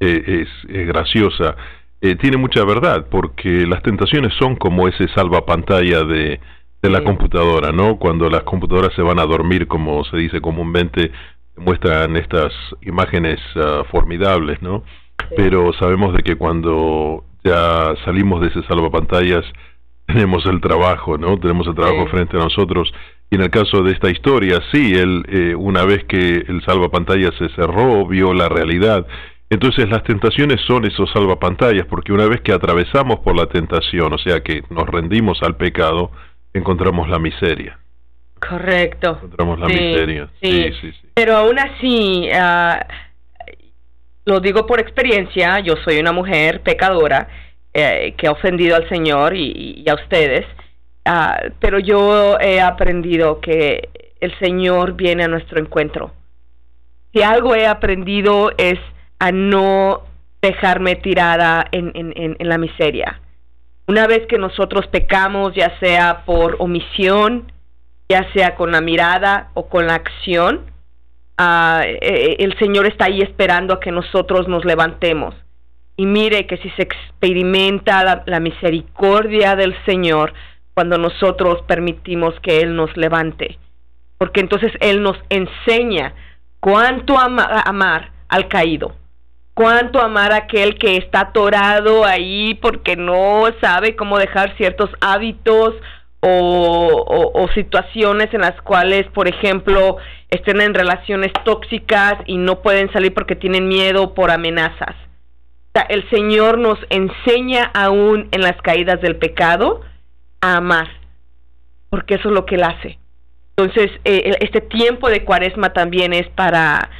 [0.00, 1.56] eh, es, graciosa,
[2.00, 6.40] eh, tiene mucha verdad, porque las tentaciones son como ese salvapantalla de,
[6.82, 7.98] de la computadora, ¿no?
[7.98, 11.10] Cuando las computadoras se van a dormir, como se dice comúnmente,
[11.56, 14.84] muestran estas imágenes ah, formidables, ¿no?
[15.34, 19.44] Pero sabemos de que cuando ya salimos de ese salvapantallas,
[20.16, 21.38] tenemos el trabajo, ¿no?
[21.38, 22.92] Tenemos el trabajo frente a nosotros
[23.30, 27.34] y en el caso de esta historia, sí, él eh, una vez que el salvapantallas
[27.38, 29.06] se cerró, vio la realidad.
[29.50, 34.18] Entonces las tentaciones son esos salvapantallas, porque una vez que atravesamos por la tentación, o
[34.18, 36.10] sea que nos rendimos al pecado,
[36.52, 37.78] encontramos la miseria.
[38.38, 39.18] Correcto.
[39.22, 40.28] Encontramos la miseria.
[40.40, 40.72] Sí.
[40.80, 42.86] Sí, sí, Pero aún así, ah,
[44.24, 47.28] lo digo por experiencia, yo soy una mujer pecadora
[47.76, 50.46] eh, que ha ofendido al Señor y a ustedes
[51.08, 56.12] Ah, pero yo he aprendido que el Señor viene a nuestro encuentro.
[57.12, 58.80] Si algo he aprendido es
[59.20, 60.02] a no
[60.42, 63.20] dejarme tirada en, en, en, la miseria.
[63.86, 67.52] Una vez que nosotros pecamos, ya sea por omisión,
[68.08, 70.62] ya sea con la mirada o con la acción,
[71.38, 75.36] eh, el Señor está ahí esperando a que nosotros nos levantemos.
[75.96, 80.34] Y mire que si se experimenta la misericordia del Señor,
[80.76, 83.58] cuando nosotros permitimos que Él nos levante.
[84.18, 86.12] Porque entonces Él nos enseña
[86.60, 88.94] cuánto amar al caído,
[89.54, 95.74] cuánto amar a aquel que está atorado ahí porque no sabe cómo dejar ciertos hábitos
[96.20, 99.96] o, o, situaciones en las cuales, por ejemplo,
[100.28, 104.94] estén en relaciones tóxicas y no pueden salir porque tienen miedo por amenazas.
[105.82, 109.80] El Señor nos enseña aún en las caídas del pecado
[110.40, 110.88] a amar,
[111.90, 112.98] porque eso es lo que él hace.
[113.56, 116.90] Entonces, eh, este tiempo de cuaresma también es para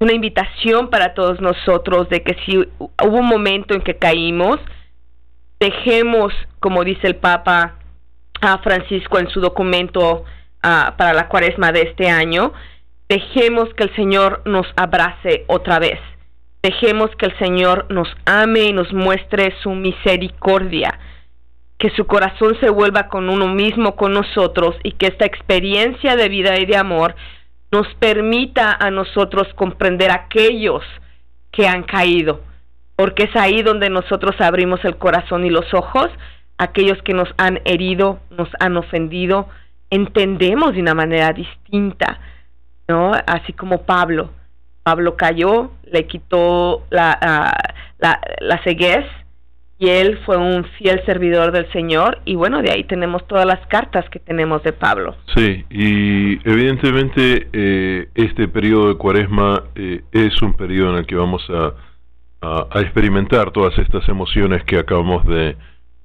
[0.00, 4.58] una invitación para todos nosotros de que si hubo un momento en que caímos,
[5.60, 7.76] dejemos, como dice el Papa
[8.40, 10.24] a Francisco en su documento
[10.62, 12.52] ah, para la cuaresma de este año,
[13.08, 16.00] dejemos que el Señor nos abrace otra vez.
[16.62, 20.98] Dejemos que el Señor nos ame y nos muestre su misericordia
[21.82, 26.28] que su corazón se vuelva con uno mismo, con nosotros, y que esta experiencia de
[26.28, 27.16] vida y de amor
[27.72, 30.84] nos permita a nosotros comprender a aquellos
[31.50, 32.40] que han caído,
[32.94, 36.08] porque es ahí donde nosotros abrimos el corazón y los ojos,
[36.56, 39.48] aquellos que nos han herido, nos han ofendido,
[39.90, 42.20] entendemos de una manera distinta,
[42.86, 43.10] ¿no?
[43.26, 44.30] Así como Pablo.
[44.82, 49.04] Pablo cayó, le quitó la, ah, la, la ceguez,
[49.82, 53.66] y él fue un fiel servidor del Señor y bueno, de ahí tenemos todas las
[53.66, 55.16] cartas que tenemos de Pablo.
[55.34, 61.16] Sí, y evidentemente eh, este periodo de cuaresma eh, es un periodo en el que
[61.16, 65.56] vamos a, a, experimentar todas estas emociones que acabamos de,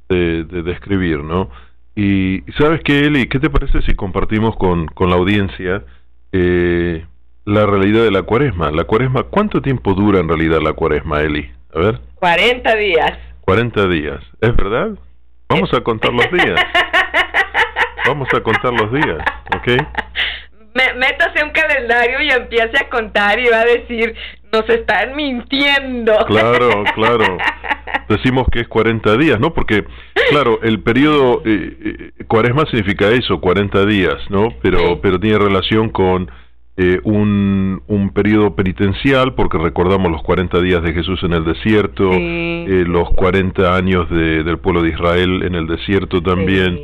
[0.10, 1.52] de, describir, ¿no?
[1.96, 5.84] Y, sabes qué, Eli, ¿qué te parece si compartimos con, con la audiencia
[6.32, 7.06] eh,
[7.48, 8.72] la realidad de la cuaresma?
[8.72, 11.50] La cuaresma, ¿cuánto tiempo dura en realidad la cuaresma, Eli?
[11.74, 12.02] A ver.
[12.16, 13.18] 40 días.
[13.42, 14.90] 40 días, ¿es verdad?
[15.48, 16.60] Vamos a contar los días.
[18.06, 19.18] Vamos a contar los días,
[19.56, 19.68] ¿ok?
[20.96, 24.14] métase un calendario y empiece a contar y va a decir,
[24.52, 26.14] nos están mintiendo.
[26.28, 27.38] Claro, claro.
[28.10, 29.54] Decimos que es 40 días, ¿no?
[29.54, 29.86] Porque,
[30.30, 34.50] claro, el periodo eh, eh, cuaresma significa eso, 40 días, ¿no?
[34.62, 36.30] Pero, pero tiene relación con
[36.80, 42.12] eh, un, un periodo penitencial, porque recordamos los 40 días de Jesús en el desierto,
[42.14, 46.80] eh, los 40 años de, del pueblo de Israel en el desierto también.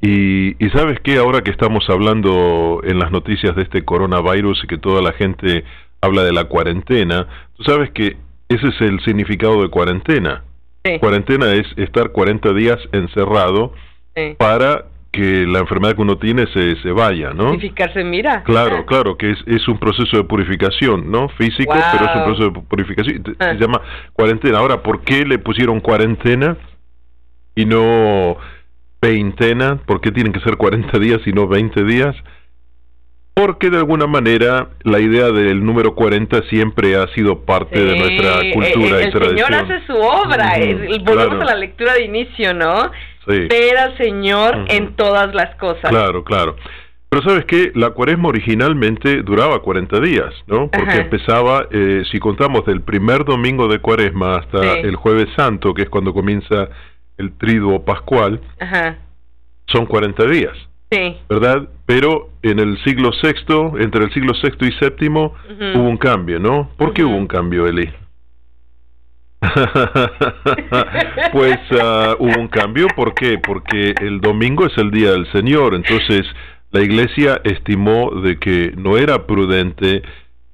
[0.00, 4.66] Y, y sabes qué, ahora que estamos hablando en las noticias de este coronavirus y
[4.68, 5.64] que toda la gente
[6.00, 7.26] habla de la cuarentena,
[7.56, 8.16] tú sabes que
[8.48, 10.44] ese es el significado de cuarentena.
[11.00, 13.72] Cuarentena es estar 40 días encerrado
[14.38, 17.50] para que la enfermedad que uno tiene se, se vaya, ¿no?
[17.50, 18.42] Purificarse, mira.
[18.44, 18.86] Claro, ah.
[18.86, 21.28] claro, que es, es un proceso de purificación, ¿no?
[21.28, 23.22] Físico, pero es un proceso de purificación.
[23.24, 23.52] Se ah.
[23.52, 23.82] llama
[24.14, 24.58] cuarentena.
[24.58, 26.56] Ahora, ¿por qué le pusieron cuarentena
[27.54, 28.38] y no
[29.02, 29.76] veintena?
[29.84, 32.16] ¿Por qué tienen que ser 40 días y no 20 días?
[33.34, 38.40] Porque de alguna manera la idea del número 40 siempre ha sido parte de nuestra
[38.52, 39.12] cultura el, y tradición.
[39.12, 40.52] El Señor hace su obra,
[41.04, 42.90] volvemos a la lectura de inicio, ¿no?
[43.26, 43.46] Sí.
[43.48, 45.90] Ver al Señor en todas las cosas.
[45.90, 46.56] Claro, claro.
[47.08, 50.70] Pero sabes que la cuaresma originalmente duraba 40 días, ¿no?
[50.70, 55.82] Porque empezaba, eh, si contamos del primer domingo de cuaresma hasta el jueves santo, que
[55.82, 56.70] es cuando comienza
[57.18, 58.40] el triduo pascual,
[59.66, 60.56] son 40 días.
[60.90, 61.18] Sí.
[61.28, 61.68] ¿Verdad?
[61.84, 65.34] Pero en el siglo sexto, entre el siglo sexto y séptimo,
[65.74, 66.70] hubo un cambio, ¿no?
[66.78, 67.92] ¿Por qué hubo un cambio, Eli?
[71.32, 73.38] pues uh, hubo un cambio, ¿por qué?
[73.38, 76.22] Porque el domingo es el día del Señor, entonces
[76.70, 80.02] la iglesia estimó de que no era prudente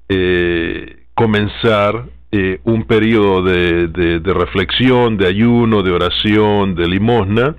[0.09, 7.55] eh, comenzar eh, un periodo de, de, reflexión, de ayuno, de oración, de limosna,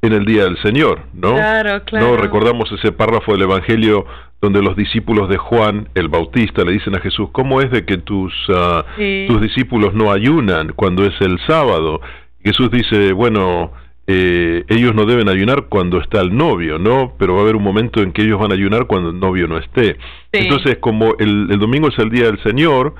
[0.00, 1.34] en el día del Señor, ¿no?
[1.34, 2.08] Claro, claro.
[2.08, 4.06] No recordamos ese párrafo del Evangelio
[4.42, 7.96] donde los discípulos de Juan el Bautista le dicen a Jesús, ¿cómo es de que
[7.98, 12.00] tus, ah, tus discípulos no ayunan cuando es el sábado?
[12.44, 13.72] Jesús dice, bueno,
[14.08, 17.14] eh, ellos no deben ayunar cuando está el novio, ¿no?
[17.20, 19.46] Pero va a haber un momento en que ellos van a ayunar cuando el novio
[19.46, 19.96] no esté.
[20.32, 22.96] Entonces, como el, el, domingo es el día del Señor,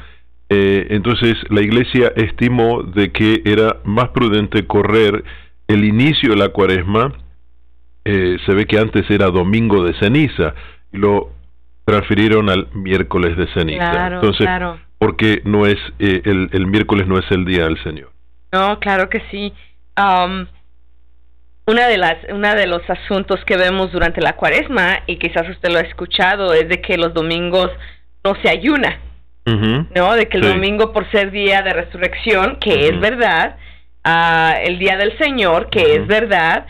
[0.49, 5.25] eh, entonces la iglesia estimó de que era más prudente correr
[5.67, 7.13] el inicio de la cuaresma,
[8.05, 10.55] eh, se ve que antes era domingo de ceniza,
[10.93, 11.31] lo
[11.85, 13.91] transfirieron al miércoles de ceniza.
[13.91, 14.81] Claro, Entonces, claro.
[14.99, 18.11] porque no es eh, el, el, miércoles no es el día del Señor.
[18.53, 19.53] No, claro que sí.
[19.97, 20.47] Um,
[21.67, 25.71] una de las una de los asuntos que vemos durante la Cuaresma y quizás usted
[25.71, 27.71] lo ha escuchado es de que los domingos
[28.25, 28.99] no se ayuna,
[29.45, 33.57] no, de que el domingo por ser día de resurrección, que es verdad,
[34.65, 36.67] el día del Señor, que es verdad,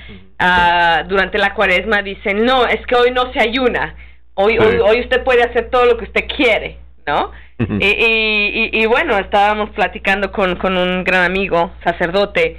[1.09, 3.95] durante la cuaresma dicen, no, es que hoy no se ayuna,
[4.35, 7.31] hoy, hoy, hoy, usted puede hacer todo lo que usted quiere, ¿no?
[7.59, 12.57] y, y, y, bueno, estábamos platicando con, con un gran amigo, sacerdote,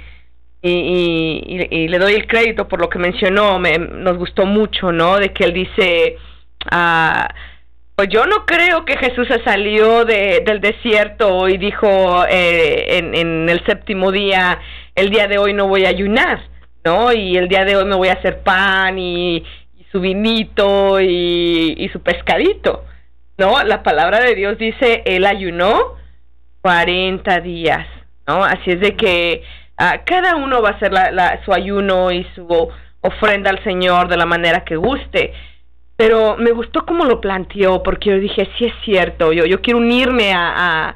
[0.66, 5.18] y, y, le doy el crédito por lo que mencionó, me, nos gustó mucho, ¿no?
[5.18, 6.16] De que él dice,
[6.70, 7.28] ah,
[7.94, 13.14] pues yo no creo que Jesús se salió de, del desierto y dijo eh, en,
[13.14, 14.58] en, el séptimo día,
[14.94, 16.40] el día de hoy no voy a ayunar,
[16.82, 17.12] ¿no?
[17.12, 19.44] Y el día de hoy me voy a hacer pan y,
[19.94, 22.84] su vinito y, su pescadito,
[23.38, 23.62] ¿no?
[23.62, 25.94] La palabra de Dios dice, él ayunó
[26.62, 27.86] 40 días,
[28.26, 28.42] ¿no?
[28.42, 29.44] Así es de que
[29.78, 32.48] ah, cada uno va a hacer la, su ayuno y su
[33.02, 35.32] ofrenda al Señor de la manera que guste
[35.96, 39.78] pero me gustó cómo lo planteó, porque yo dije, sí es cierto, yo, yo quiero
[39.78, 40.92] unirme a,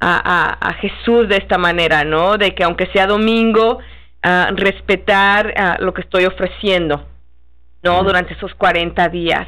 [0.00, 2.36] a, Jesús de esta manera, ¿no?
[2.36, 7.06] De que aunque sea domingo, uh, respetar uh, lo que estoy ofreciendo,
[7.84, 8.02] ¿no?
[8.02, 9.46] Durante esos 40 días.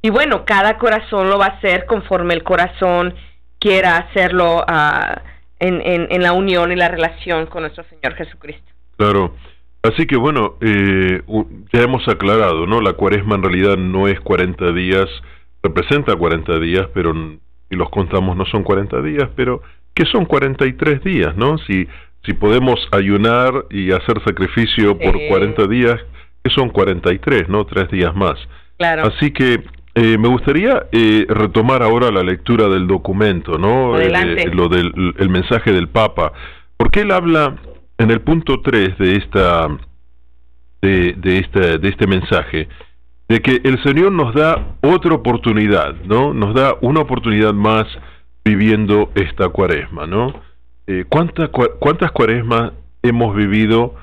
[0.00, 3.14] Y bueno, cada corazón lo va a hacer conforme el corazón
[3.58, 5.20] quiera hacerlo uh,
[5.60, 8.72] en, en, en la unión y la relación con nuestro Señor Jesucristo.
[8.96, 9.34] Claro.
[9.82, 11.22] Así que bueno, eh,
[11.72, 12.80] ya hemos aclarado, ¿no?
[12.80, 15.08] La cuaresma en realidad no es 40 días,
[15.60, 17.12] representa 40 días, pero
[17.68, 19.60] si los contamos no son 40 días, pero
[19.92, 21.58] ¿qué son 43 días, no?
[21.58, 21.88] Si,
[22.24, 25.98] si podemos ayunar y hacer sacrificio por 40 días,
[26.42, 27.64] ¿qué son 43, no?
[27.66, 28.34] Tres días más.
[28.78, 29.04] Claro.
[29.06, 29.62] Así que
[29.94, 33.92] eh, me gustaría eh, retomar ahora la lectura del documento, ¿no?
[34.00, 34.08] Eh,
[34.54, 36.32] lo del el mensaje del Papa,
[36.76, 37.56] porque él habla
[37.98, 39.68] en el punto 3 de esta
[40.80, 42.68] de, de este de este mensaje
[43.28, 46.34] de que el Señor nos da otra oportunidad, ¿no?
[46.34, 47.86] Nos da una oportunidad más
[48.44, 50.34] viviendo esta Cuaresma, ¿no?
[50.86, 52.72] Eh, ¿cuántas cua- cuántas Cuaresmas
[53.02, 53.94] hemos vivido?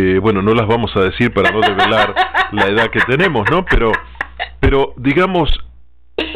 [0.00, 2.14] Eh, bueno, no las vamos a decir para no develar
[2.52, 3.64] la edad que tenemos, ¿no?
[3.64, 3.90] Pero
[4.60, 5.48] pero digamos,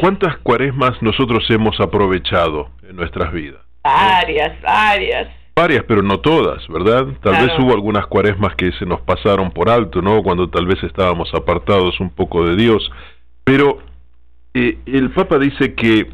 [0.01, 3.61] ¿cuántas cuaresmas nosotros hemos aprovechado en nuestras vidas?
[3.81, 5.27] Varias, varias.
[5.55, 7.05] Varias, pero no todas, ¿verdad?
[7.21, 7.45] Tal Claro.
[7.45, 10.21] vez hubo algunas cuaresmas que se nos pasaron por alto, ¿no?
[10.23, 12.91] Cuando tal vez estábamos apartados un poco de Dios.
[13.45, 13.77] Pero
[14.53, 16.07] eh, el Papa dice que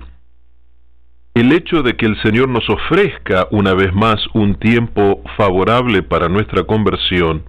[1.39, 6.27] el hecho de que el Señor nos ofrezca una vez más un tiempo favorable para
[6.27, 7.43] nuestra conversión,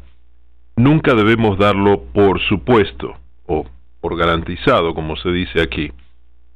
[0.77, 3.17] nunca debemos darlo por supuesto
[3.47, 3.67] o
[4.01, 5.91] por garantizado, como se dice aquí.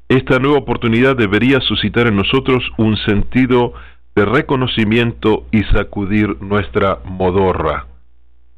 [0.08, 3.72] Esta nueva oportunidad debería suscitar en nosotros un sentido
[4.14, 7.86] de reconocimiento y sacudir nuestra modorra.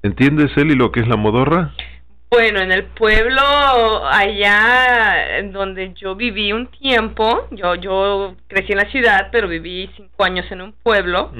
[0.03, 1.73] ¿Entiendes, Eli, lo que es la modorra?
[2.31, 3.41] Bueno, en el pueblo
[4.07, 10.25] allá donde yo viví un tiempo, yo yo crecí en la ciudad, pero viví cinco
[10.25, 11.31] años en un pueblo.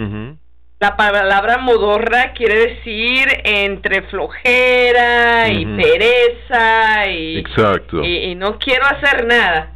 [0.79, 8.05] La palabra modorra quiere decir entre flojera y pereza y, Exacto.
[8.05, 9.73] y, y no quiero hacer nada.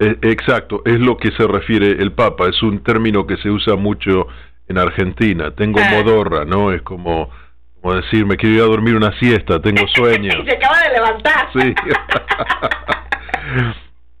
[0.00, 3.76] E- Exacto, es lo que se refiere el Papa, es un término que se usa
[3.76, 4.26] mucho
[4.68, 5.50] en Argentina.
[5.54, 5.90] Tengo Ah.
[5.92, 6.72] modorra, ¿no?
[6.72, 7.30] Es como,
[7.84, 10.30] como decir, me quiero ir a dormir una siesta, tengo sueño.
[10.42, 11.48] y se acaba de levantar.
[11.52, 11.74] Sí.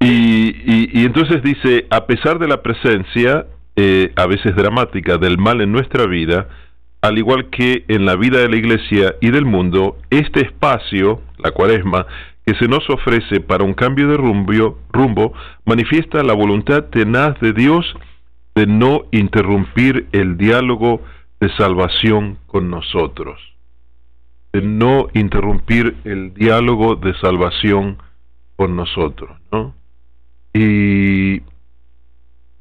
[0.00, 5.38] y, y, y entonces dice, a pesar de la presencia, eh, a veces dramática, del
[5.38, 6.46] mal en nuestra vida,
[7.00, 11.52] al igual que en la vida de la iglesia y del mundo, este espacio, la
[11.52, 12.06] cuaresma,
[12.44, 15.32] que se nos ofrece para un cambio de rumbo
[15.64, 17.96] manifiesta la voluntad tenaz de Dios
[18.54, 21.00] de no interrumpir el diálogo
[21.40, 23.53] de salvación con nosotros
[24.54, 27.98] de no interrumpir el diálogo de salvación
[28.54, 29.74] con nosotros, ¿no?
[30.52, 31.40] Y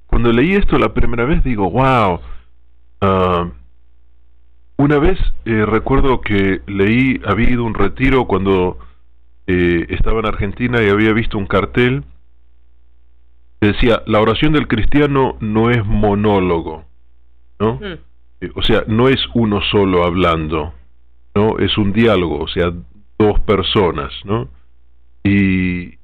[0.08, 2.20] cuando leí esto la primera vez digo, wow,
[3.02, 3.52] ah,
[4.78, 8.80] una vez eh, recuerdo que leí, había ido un retiro cuando
[9.46, 12.06] eh, estaba en Argentina y había visto un cartel
[13.62, 16.86] que decía, la oración del cristiano no es monólogo,
[17.60, 17.76] ¿no?
[17.76, 18.00] Mm.
[18.42, 20.74] Eh, o sea, no es uno solo hablando,
[21.36, 21.60] ¿no?
[21.60, 22.72] Es un diálogo, o sea,
[23.18, 24.50] dos personas, ¿no?
[25.24, 25.98] Y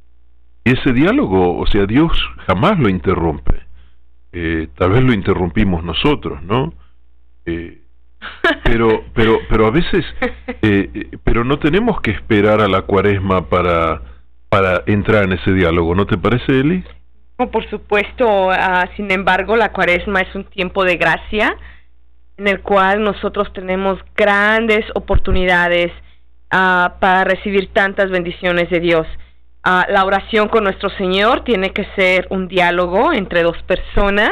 [0.64, 2.12] ese diálogo, o sea, Dios
[2.48, 3.62] jamás lo interrumpe.
[4.32, 6.74] Eh, tal vez lo interrumpimos nosotros, ¿no?
[7.46, 7.82] Eh,
[8.64, 13.50] pero, pero, pero a veces, eh, eh, pero no tenemos que esperar a la cuaresma
[13.50, 14.02] para,
[14.50, 16.84] para entrar en ese diálogo, ¿no te parece, Eli?
[17.38, 21.56] No, por supuesto, ah, sin embargo, la cuaresma es un tiempo de gracia
[22.40, 25.92] en el cual nosotros tenemos grandes oportunidades
[26.50, 29.06] ah, para recibir tantas bendiciones de Dios.
[29.64, 34.32] Ah, la oración con nuestro Señor tiene que ser un diálogo entre dos personas,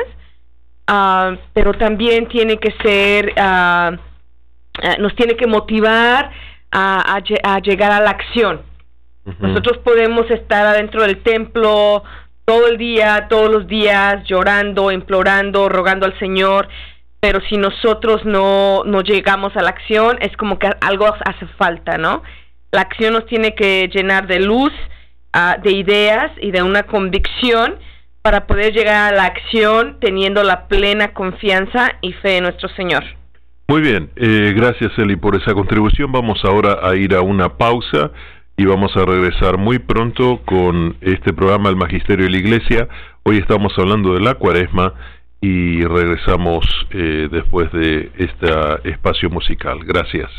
[0.88, 3.34] ah, pero también tiene que ser,
[5.00, 6.32] nos tiene que motivar
[6.72, 8.62] a, a lle- a llegar a la acción.
[9.40, 12.04] Nosotros podemos estar adentro del templo
[12.46, 16.70] todo el día, todos los días, llorando, implorando, rogando al Señor,
[17.20, 21.98] pero si nosotros no, no llegamos a la acción, es como que algo hace falta,
[21.98, 22.24] ¿no?
[22.72, 24.72] La acción nos tiene que llenar de luz,
[25.34, 27.76] ah, de ideas y de una convicción
[28.22, 33.04] para poder llegar a la acción teniendo la plena confianza y fe en nuestro Señor.
[33.70, 36.12] Muy bien, eh, gracias Eli por esa contribución.
[36.12, 38.12] Vamos ahora a ir a una pausa
[38.56, 42.88] y vamos a regresar muy pronto con este programa El Magisterio de la Iglesia.
[43.24, 44.94] Hoy estamos hablando de la cuaresma
[45.42, 48.48] y regresamos eh, después de este
[48.90, 49.80] espacio musical.
[49.84, 50.32] Gracias.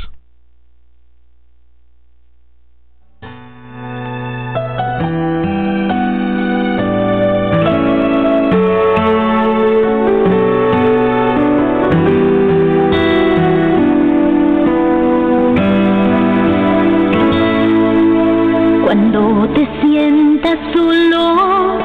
[18.84, 21.78] Cuando te sientas solo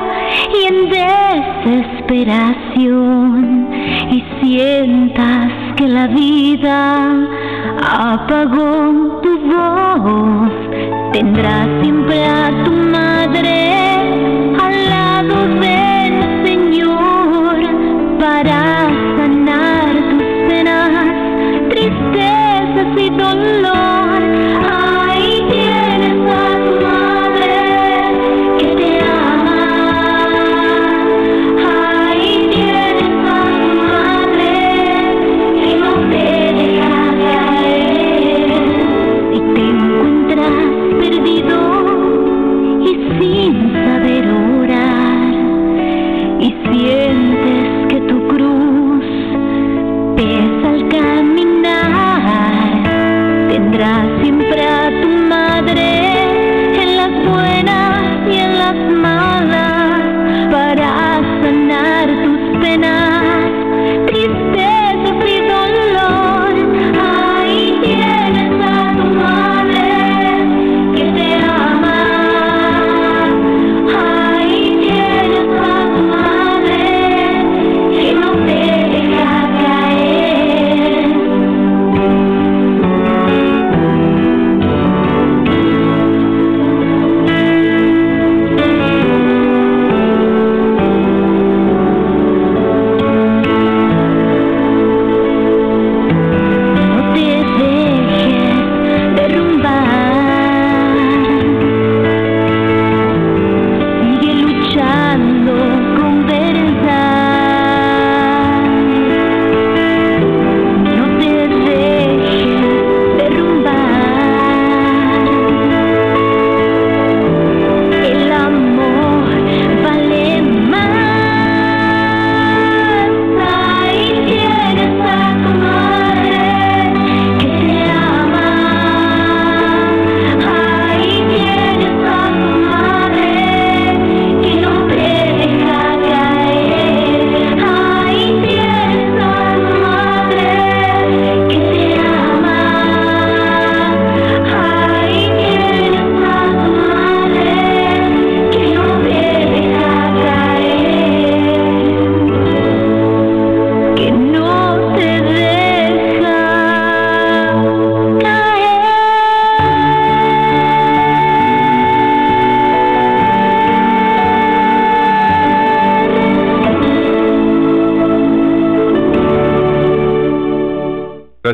[0.53, 0.89] y en
[2.13, 3.69] desesperación
[4.11, 7.27] y sientas que la vida
[7.81, 10.51] apagó tu voz,
[11.11, 13.73] tendrás siempre a tu madre
[14.61, 15.82] al lado del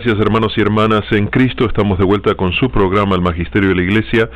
[0.09, 1.67] Gracias hermanos y hermanas en Cristo.
[1.67, 4.27] Estamos de vuelta con su programa El Magisterio de la Iglesia.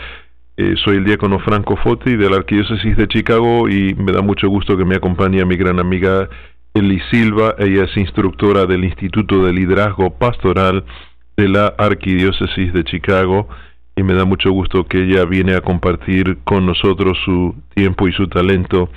[0.55, 4.47] Eh, soy el diácono Franco Foti de la Arquidiócesis de Chicago y me da mucho
[4.49, 6.29] gusto que me acompañe mi gran amiga
[6.75, 7.55] Eli Silva.
[7.57, 10.83] Ella es instructora del Instituto de Liderazgo Pastoral
[11.37, 13.47] de la Arquidiócesis de Chicago
[13.95, 18.13] y me da mucho gusto que ella viene a compartir con nosotros su tiempo y
[18.13, 18.91] su talento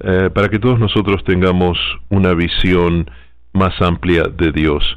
[0.00, 1.76] eh, para que todos nosotros tengamos
[2.08, 3.10] una visión
[3.52, 4.96] más amplia de Dios.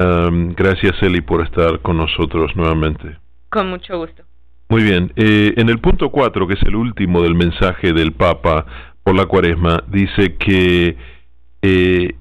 [0.00, 3.18] Um, gracias, Eli, por estar con nosotros nuevamente.
[3.50, 4.22] Con mucho gusto.
[4.70, 5.12] Muy bien.
[5.14, 8.64] Eh, en el punto 4, que es el último del mensaje del Papa
[9.02, 10.96] por la cuaresma, dice que
[11.60, 12.14] eh,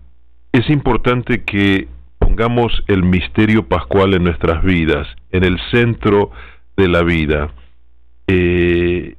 [0.52, 6.32] es importante que pongamos el misterio pascual en nuestras vidas, en el centro
[6.76, 7.54] de la vida.
[8.28, 9.16] Eh,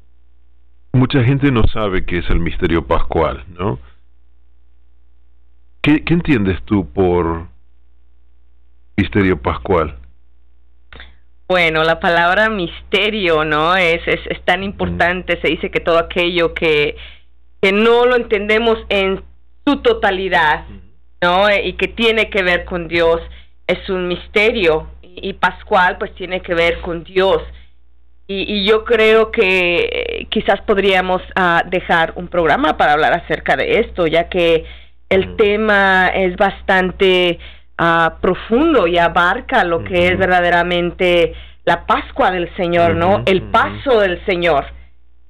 [0.92, 3.78] mucha gente no sabe qué es el misterio pascual, ¿no?
[5.80, 7.49] ¿Qué, qué entiendes tú por
[8.96, 9.96] misterio pascual?
[11.48, 13.76] Bueno, la palabra misterio, ¿no?
[13.76, 16.96] Es, es, es tan importante, se dice que todo aquello que,
[17.60, 19.20] que no lo entendemos en
[19.66, 20.64] su totalidad,
[21.20, 21.46] ¿no?
[21.52, 23.20] Y que tiene que ver con Dios,
[23.66, 24.86] es un misterio.
[25.02, 27.42] Y, Pascual, pues tiene que ver con Dios.
[28.28, 33.56] Y, y yo creo que eh, quizás podríamos uh, dejar un programa para hablar acerca
[33.56, 34.64] de esto, ya que
[35.08, 37.40] el tema es bastante
[38.20, 43.22] profundo y abarca lo que es verdaderamente la Pascua del Señor, ¿no?
[43.26, 44.66] El paso del Señor.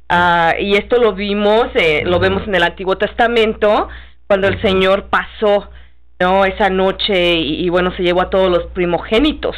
[0.09, 3.89] Ah, y esto lo vimos, eh, lo vemos en el Antiguo Testamento,
[4.27, 5.71] cuando el Señor pasó,
[6.19, 6.45] ¿no?
[6.45, 9.57] Esa noche y, bueno, se llevó a todos los primogénitos.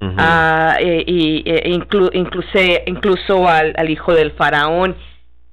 [0.00, 4.94] Ah, y, e inclu, incluso al, al, hijo del faraón.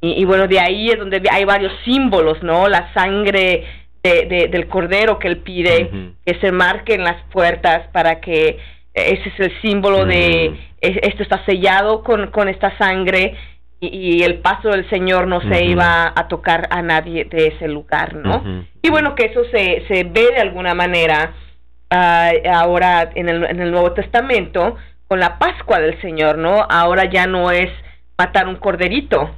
[0.02, 2.68] Y, y, bueno, de ahí es donde hay varios símbolos, ¿no?
[2.68, 3.64] La sangre
[4.06, 8.58] de, del cordero que él pide que se marquen las puertas para que
[8.94, 13.36] ese es el símbolo de esto está sellado con, con esta sangre
[13.80, 18.16] y, el paso del Señor no se iba a tocar a nadie de ese lugar,
[18.16, 18.66] ¿no?
[18.82, 21.34] Y bueno, que eso se, se ve de alguna manera
[21.92, 24.76] uh, ahora en el, en el Nuevo Testamento
[25.08, 26.66] con la Pascua del Señor, ¿no?
[26.70, 27.70] Ahora ya no es
[28.18, 29.30] matar un corderito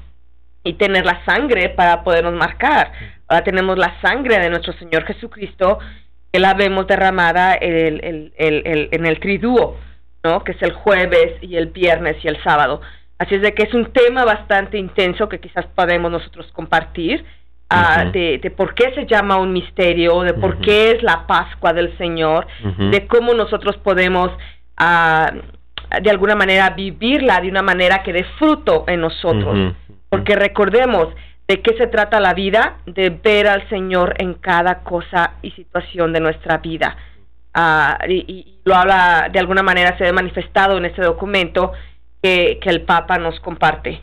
[0.63, 2.91] y tener la sangre para podernos marcar.
[3.27, 5.79] Ahora tenemos la sangre de nuestro Señor Jesucristo,
[6.31, 9.77] que la vemos derramada el, el, el, en el triduo,
[10.23, 10.43] ¿no?
[10.43, 12.81] que es el jueves y el viernes y el sábado.
[13.19, 17.25] Así es de que es un tema bastante intenso que quizás podemos nosotros compartir,
[17.71, 21.73] uh, de, de, por qué se llama un misterio, de por qué es la Pascua
[21.73, 22.47] del Señor,
[22.91, 24.31] de cómo nosotros podemos
[24.79, 25.35] uh,
[26.01, 29.73] de alguna manera vivirla de una manera que dé fruto en nosotros.
[30.09, 31.09] Porque recordemos,
[31.47, 32.79] ¿De qué se trata la vida?
[32.85, 36.97] De ver al Señor en cada cosa y situación de nuestra vida.
[37.55, 41.71] Uh, y, lo habla, de alguna manera se ve manifestado en este documento
[42.21, 44.01] que, el Papa nos comparte.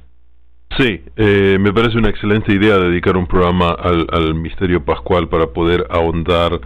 [0.79, 5.49] Sí, eh, me parece una excelente idea dedicar un programa al, al misterio pascual para
[5.49, 6.59] poder ahondar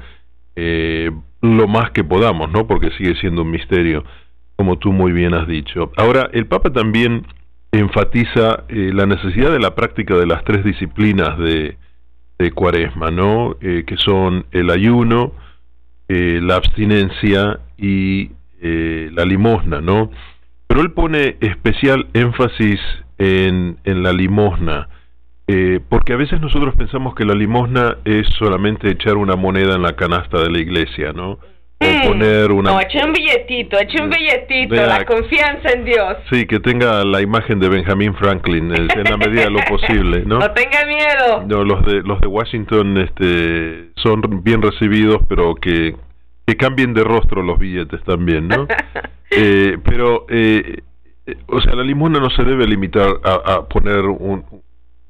[0.54, 1.10] eh,
[1.40, 2.66] lo más que podamos, ¿no?
[2.66, 4.04] Porque sigue siendo un misterio,
[4.56, 5.92] como tú muy bien has dicho.
[5.96, 7.26] Ahora, el Papa también
[7.72, 11.76] enfatiza eh, la necesidad de la práctica de las tres disciplinas de,
[12.54, 13.56] Cuaresma, ¿no?
[13.60, 15.32] Eh, que son el ayuno,
[16.06, 18.30] eh, la abstinencia y
[18.62, 20.10] eh, la limosna, ¿no?
[20.68, 22.80] Pero él pone especial énfasis
[23.18, 24.88] en, en la limosna,
[25.46, 29.82] eh, porque a veces nosotros pensamos que la limosna es solamente echar una moneda en
[29.82, 31.38] la canasta de la iglesia, ¿no?
[31.80, 32.72] O poner una...
[32.72, 36.16] No, eche un billetito, eche un billetito, la, confianza en Dios.
[36.30, 40.38] Sí, que tenga la imagen de Benjamin Franklin, en la medida de lo posible, ¿no?
[40.38, 41.44] No tenga miedo.
[41.46, 45.96] No, los de, los de Washington este, son bien recibidos, pero que,
[46.46, 48.66] que cambien de rostro los billetes también, ¿no?
[49.30, 50.82] eh, pero, eh,
[51.46, 54.44] o sea, la limona no se debe limitar a, a poner un,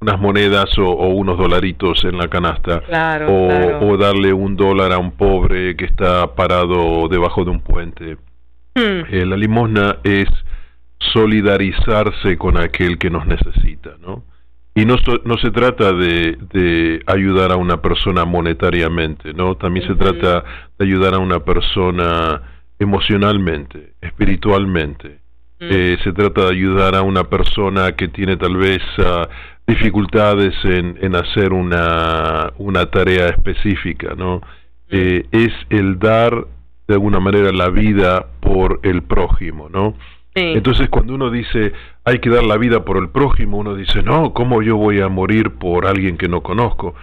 [0.00, 3.88] unas monedas o, o, unos dolaritos en la canasta claro, o, claro.
[3.88, 8.16] o, darle un dólar a un pobre que está parado debajo de un puente.
[8.74, 9.02] Hmm.
[9.10, 10.28] Eh, la limosna es
[10.98, 14.24] solidarizarse con aquel que nos necesita, ¿no?
[14.74, 19.56] Y no, so, no se trata de, de, ayudar a una persona monetariamente, ¿no?
[19.56, 19.98] También uh -huh.
[19.98, 20.44] se trata
[20.78, 22.42] de ayudar a una persona
[22.78, 25.18] emocionalmente, espiritualmente.
[25.60, 25.72] Uh -huh.
[25.72, 29.26] eh, se trata de ayudar a una persona que tiene tal vez uh,
[29.68, 34.40] dificultades en, en hacer una, una, tarea específica, ¿no?
[34.90, 36.46] Eh, es el dar
[36.88, 39.94] de alguna manera la vida por el prójimo, ¿no?
[40.34, 40.42] Sí.
[40.56, 41.72] Entonces cuando uno dice
[42.04, 45.08] hay que dar la vida por el prójimo, uno dice, no, ¿cómo yo voy a
[45.08, 46.94] morir por alguien que no conozco?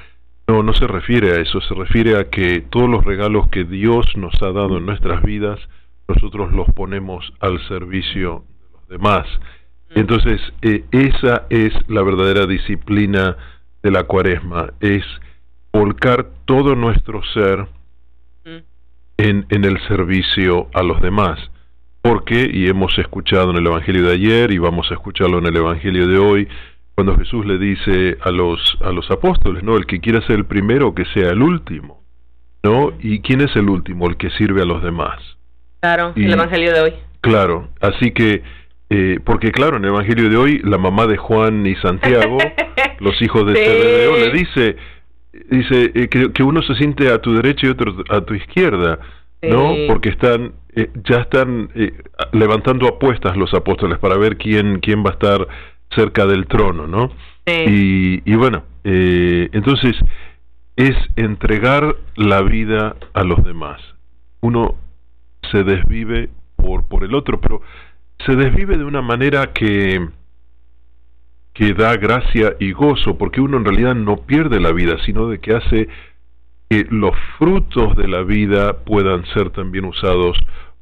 [0.48, 4.18] No, no se refiere a eso, se refiere a que todos los regalos que Dios
[4.18, 5.60] nos ha dado en nuestras vidas
[6.08, 9.28] nosotros los ponemos al servicio de los demás.
[9.92, 13.38] Entonces, eh, esa es la verdadera disciplina
[13.82, 15.04] de la cuaresma, es
[15.72, 17.68] volcar todo nuestro ser
[19.18, 21.40] en, en el servicio a los demás.
[22.02, 25.56] Porque, y hemos escuchado en el Evangelio de ayer y vamos a escucharlo en el
[25.56, 26.48] Evangelio de hoy,
[26.96, 29.76] cuando Jesús le dice a los, a los apóstoles, ¿no?
[29.76, 32.04] El que quiera ser el primero, que sea el último,
[32.64, 32.94] ¿no?
[33.00, 34.08] ¿Y quién es el último?
[34.08, 35.20] El que sirve a los demás.
[35.82, 36.94] Claro, el Evangelio de hoy.
[37.22, 38.44] Claro, así que,
[38.90, 42.38] eh, porque claro, en el Evangelio de hoy, la mamá de Juan y Santiago,
[43.00, 44.76] los hijos de Zebedeo, le dice,
[45.50, 49.00] dice eh, que, que, uno se siente a tu derecha y otro a tu izquierda.
[49.42, 49.76] ¿no?
[49.88, 51.94] Porque están eh, ya están eh,
[52.34, 55.48] levantando apuestas los apóstoles para ver quién quién va a estar
[55.92, 57.12] cerca del trono, ¿no?
[57.48, 59.96] Y, y, bueno, eh, entonces
[60.76, 63.80] es entregar la vida a los demás.
[64.42, 64.76] Uno
[65.52, 67.62] se desvive por por el otro, pero
[68.26, 70.08] se desvive de una manera que
[71.56, 75.40] que da gracia y gozo, porque uno en realidad no pierde la vida, sino de
[75.40, 75.88] que hace
[76.70, 80.38] que los frutos de la vida puedan ser también usados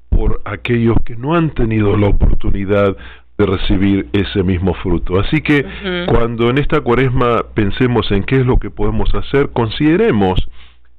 [0.10, 2.98] por aquellos que no han tenido la oportunidad
[3.38, 5.20] de recibir ese mismo fruto.
[5.20, 5.64] Así que
[6.08, 10.40] cuando en esta cuaresma pensemos en qué es lo que podemos hacer, consideremos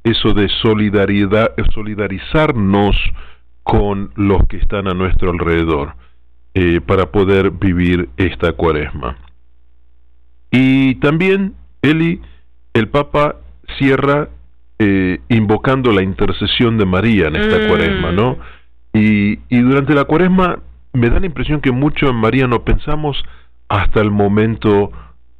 [0.04, 2.96] eso de solidaridad, solidarizarnos
[3.64, 5.94] con los que están a nuestro alrededor
[6.54, 9.18] eh, para poder vivir esta cuaresma.
[10.50, 12.20] Y también, Eli,
[12.74, 13.36] el Papa
[13.78, 14.28] cierra
[14.78, 17.68] eh, invocando la intercesión de María en esta mm.
[17.68, 18.38] cuaresma, ¿no?
[18.92, 20.60] Y, y durante la cuaresma
[20.92, 23.22] me da la impresión que mucho en María no pensamos
[23.68, 24.92] hasta el momento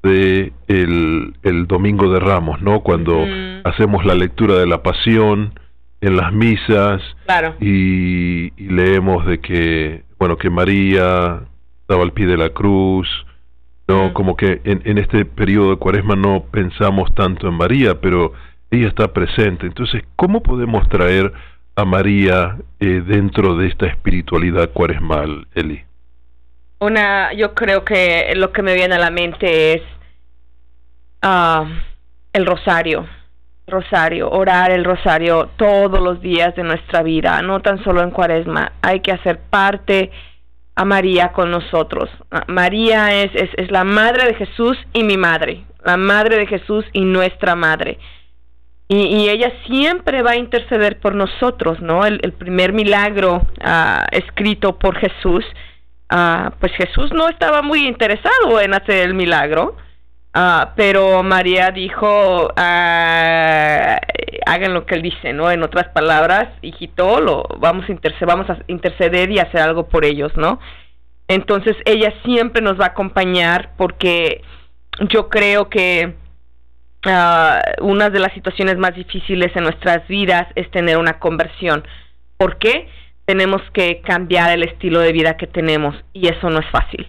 [0.03, 2.81] de el, el domingo de Ramos, ¿no?
[2.81, 3.61] Cuando mm.
[3.65, 5.59] hacemos la lectura de la Pasión
[6.01, 7.03] en las misas
[7.61, 11.43] y, y, leemos de que bueno que María
[11.83, 13.07] estaba al pie de la cruz,
[13.87, 14.13] no mm.
[14.15, 18.33] como que en, en este periodo de Cuaresma no pensamos tanto en María, pero
[18.71, 19.67] ella está presente.
[19.67, 21.31] Entonces, ¿cómo podemos traer
[21.77, 25.85] a María eh, dentro de esta espiritualidad cuaresmal, Eli?
[26.79, 29.83] Una, yo creo que lo que me viene a la mente es
[31.23, 31.67] uh,
[32.33, 33.07] el rosario.
[33.67, 38.73] Rosario, orar el rosario todos los días de nuestra vida, no tan solo en cuaresma.
[38.83, 40.11] Hay que hacer parte
[40.75, 42.11] a María con nosotros.
[42.31, 46.47] Ah, María es, es, es la madre de Jesús y mi madre, la madre de
[46.47, 47.99] Jesús y nuestra madre.
[48.87, 52.05] Y, ella siempre va a interceder por nosotros, ¿no?
[52.05, 55.45] El, primer milagro uh, escrito por Jesús,
[56.13, 59.77] uh, pues Jesús no estaba muy interesado en hacer el milagro,
[60.35, 62.49] uh, pero María dijo,
[64.47, 65.51] hagan lo que él dice, ¿no?
[65.51, 70.05] En otras palabras, hijito, lo, vamos, a interceder, vamos a interceder y hacer algo por
[70.05, 70.59] ellos, ¿no?
[71.29, 74.43] Entonces ella siempre nos va a acompañar porque
[75.09, 76.15] yo creo que
[77.07, 81.85] uh, una de las situaciones más difíciles en nuestras vidas es tener una conversión.
[82.37, 82.89] ¿Por qué?
[83.25, 87.09] Tenemos que cambiar el estilo de vida que tenemos y eso no es fácil.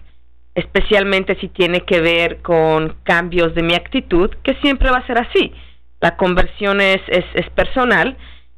[0.56, 5.18] Especialmente si tiene que ver con cambios de mi actitud, que siempre va a ser
[5.18, 5.52] así.
[6.00, 8.16] La conversión es, es, es personal,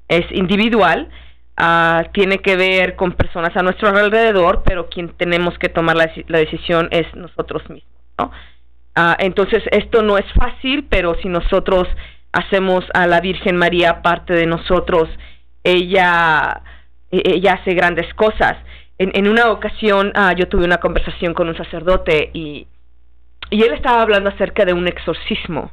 [0.08, 1.10] es individual,
[1.60, 6.10] uh, tiene que ver con personas a nuestro alrededor, pero quien tenemos que tomar la,
[6.28, 7.92] la decisión es nosotros mismos.
[8.18, 8.30] ¿no?
[9.00, 11.86] Ah, entonces, esto no es fácil, pero si nosotros
[12.32, 15.08] hacemos a la Virgen María parte de nosotros,
[15.62, 16.62] ella,
[17.12, 18.56] e, ella hace grandes cosas.
[18.98, 22.66] En, una ocasión ah, yo tuve una conversación con un sacerdote y,
[23.50, 25.70] y él estaba hablando acerca de un exorcismo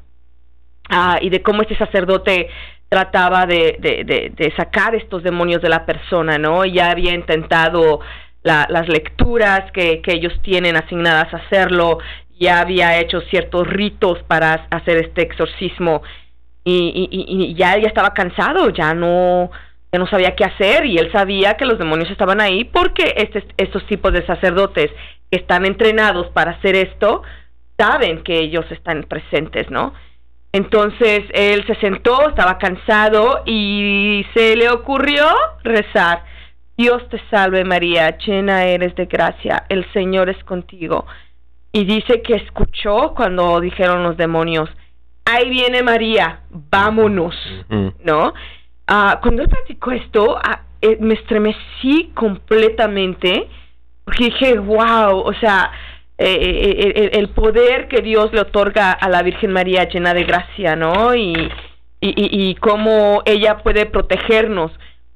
[0.90, 2.50] ah, y de cómo este sacerdote
[2.88, 6.66] trataba de, de, de, sacar estos demonios de la persona, ¿no?
[6.66, 8.00] Ya había intentado
[8.44, 11.98] las lecturas que, que ellos tienen asignadas a hacerlo,
[12.40, 16.04] ya había hecho ciertos ritos para hacer este exorcismo
[16.64, 19.52] y, y, ya, ya estaba cansado, ya no,
[19.96, 23.46] ya no sabía qué hacer y él sabía que los demonios estaban ahí porque este,
[23.56, 24.92] estos tipos de sacerdotes
[25.32, 27.24] que están entrenados para hacer esto
[27.78, 29.94] saben que ellos están presentes, ¿no?
[30.52, 35.26] Entonces él se sentó, estaba cansado y se le ocurrió
[35.64, 36.24] rezar.
[36.78, 41.06] Dios te salve María, llena eres de gracia, el Señor es contigo
[41.72, 44.70] y dice que escuchó cuando dijeron los demonios,
[45.24, 47.34] ahí viene María, vámonos,
[48.04, 48.34] ¿no?
[48.88, 53.48] Ah, cuando él practicó esto, ah, eh, me estremecí completamente,
[54.04, 55.72] porque dije, wow, o sea,
[56.18, 60.76] eh, eh, el, poder que Dios le otorga a la Virgen María llena de gracia,
[60.76, 61.16] ¿no?
[61.16, 64.72] Y cómo ella puede protegernos.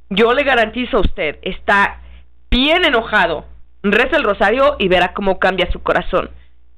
[0.10, 2.02] Yo le garantizo a usted, está
[2.50, 3.46] bien enojado,
[3.84, 6.32] reza el rosario y verá cómo cambia su corazón.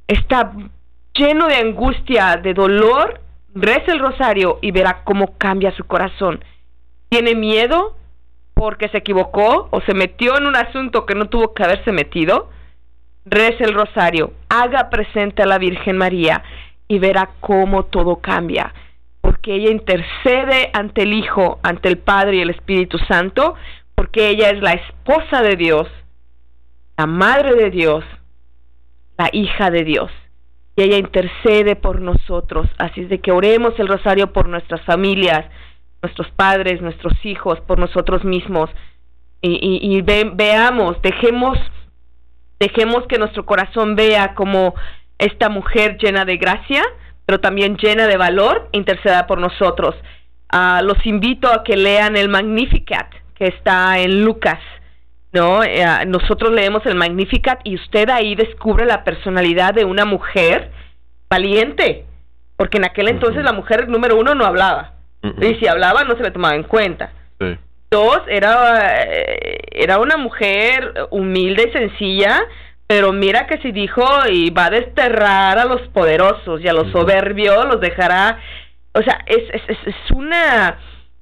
[0.07, 0.51] Está
[1.13, 3.21] lleno de angustia, de dolor,
[3.55, 6.43] reza el rosario y verá cómo cambia su corazón.
[7.11, 7.97] Tiene miedo
[8.53, 12.49] porque se equivocó o se metió en un asunto que no tuvo que haberse metido.
[13.25, 16.41] Reza el rosario, haga presente a la Virgen María
[16.87, 18.73] y verá cómo todo cambia.
[19.19, 23.55] Porque ella intercede ante el Hijo, ante el Padre y el Espíritu Santo,
[23.93, 25.89] porque ella es la esposa de Dios,
[26.97, 28.05] la madre de Dios,
[29.17, 30.11] la hija de Dios
[30.75, 32.67] y ella intercede por nosotros.
[32.77, 35.45] Así es de que oremos el rosario por nuestras familias,
[36.01, 38.69] nuestros padres, nuestros hijos, por nosotros mismos.
[39.43, 41.57] Y, veamos, dejemos,
[42.59, 44.75] dejemos que nuestro corazón vea como
[45.17, 46.83] esta mujer llena de gracia,
[47.25, 49.95] pero también llena de valor, interceda por nosotros.
[50.49, 54.59] Ah, los invito a que lean el Magnificat que está en Lucas
[55.33, 55.63] ¿no?
[55.63, 60.71] Eh, nosotros leemos el Magnificat y usted ahí descubre la personalidad de una mujer
[61.29, 62.05] valiente,
[62.57, 64.93] porque en aquel entonces la mujer número uno no hablaba,
[65.23, 67.11] y si hablaba no se le tomaba en cuenta.
[67.89, 72.41] Dos, era, eh, era una mujer humilde y sencilla,
[72.87, 76.91] pero mira que si dijo y va a desterrar a los poderosos y a los
[76.91, 78.39] soberbios, los dejará,
[78.93, 80.77] o sea, es, es, es una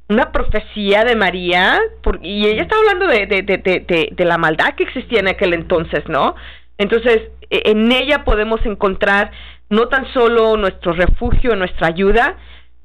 [0.10, 1.80] una profecía de María,
[2.24, 6.04] y ella está hablando de, de, de, de, la maldad que existía en aquel entonces,
[6.08, 6.36] ¿no?
[6.80, 9.32] Entonces, e, en ella podemos encontrar
[9.70, 12.38] no tan solo nuestro refugio, nuestra ayuda,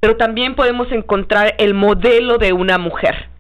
[0.05, 3.31] pero también podemos encontrar el modelo de una mujer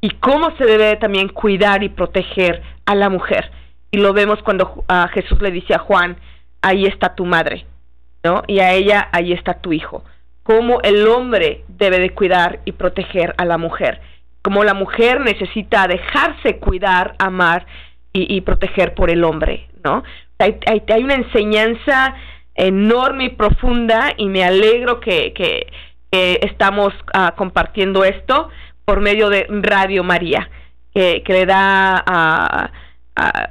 [0.00, 3.50] y cómo se debe también cuidar y proteger a la mujer.
[3.90, 6.16] Y lo vemos cuando a Jesús le dice a Juan,
[6.62, 7.66] ahí está tu madre,
[8.22, 8.44] ¿no?
[8.46, 10.04] Y a ella, ahí está tu hijo
[10.44, 14.00] cómo el hombre debe de cuidar y proteger a la mujer,
[14.40, 17.66] cómo la mujer necesita dejarse cuidar, amar
[18.14, 20.04] y, proteger por el hombre, ¿no?
[20.38, 22.14] Hay, hay, una enseñanza
[22.54, 25.70] enorme y profunda y me alegro que,
[26.10, 28.48] estamos ah, compartiendo esto
[28.84, 30.48] por medio de Radio María,
[30.94, 32.70] que, le da ah,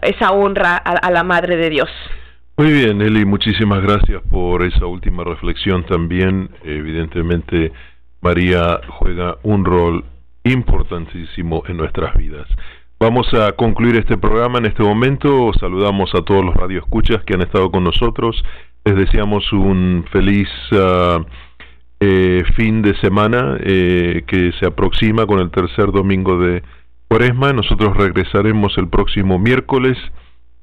[0.01, 1.89] esa honra a la Madre de Dios.
[2.60, 6.49] Muy bien, Eli, muchísimas gracias por esa última reflexión también.
[6.64, 7.72] Evidentemente,
[8.20, 10.03] María juega un rol
[10.43, 12.47] importantísimo en nuestras vidas.
[12.99, 15.51] Vamos a concluir este programa en este momento.
[15.60, 18.43] Saludamos a todos los radioescuchas que han estado con nosotros.
[18.86, 21.20] Les deseamos un feliz ah,
[22.00, 26.64] eh, fin de semana eh, que se aproxima con el tercer domingo de
[27.08, 27.54] Cuaresma.
[27.54, 29.98] Nosotros regresaremos el próximo miércoles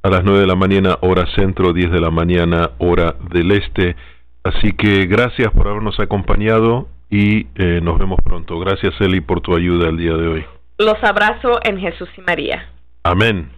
[0.03, 3.97] a las 9 de la mañana hora centro, 10 de la mañana hora del este.
[4.45, 8.59] Así que gracias por habernos acompañado y eh, nos vemos pronto.
[8.61, 10.45] Gracias Eli por tu ayuda el día de hoy.
[10.79, 12.69] Los abrazo en Jesús y María.
[13.03, 13.49] Amén.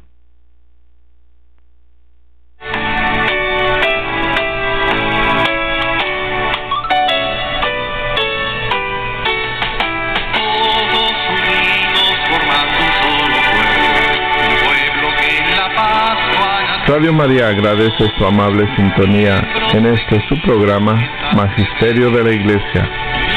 [16.86, 20.94] Radio María agradece su amable sintonía en este su programa
[21.34, 22.88] Magisterio de la Iglesia.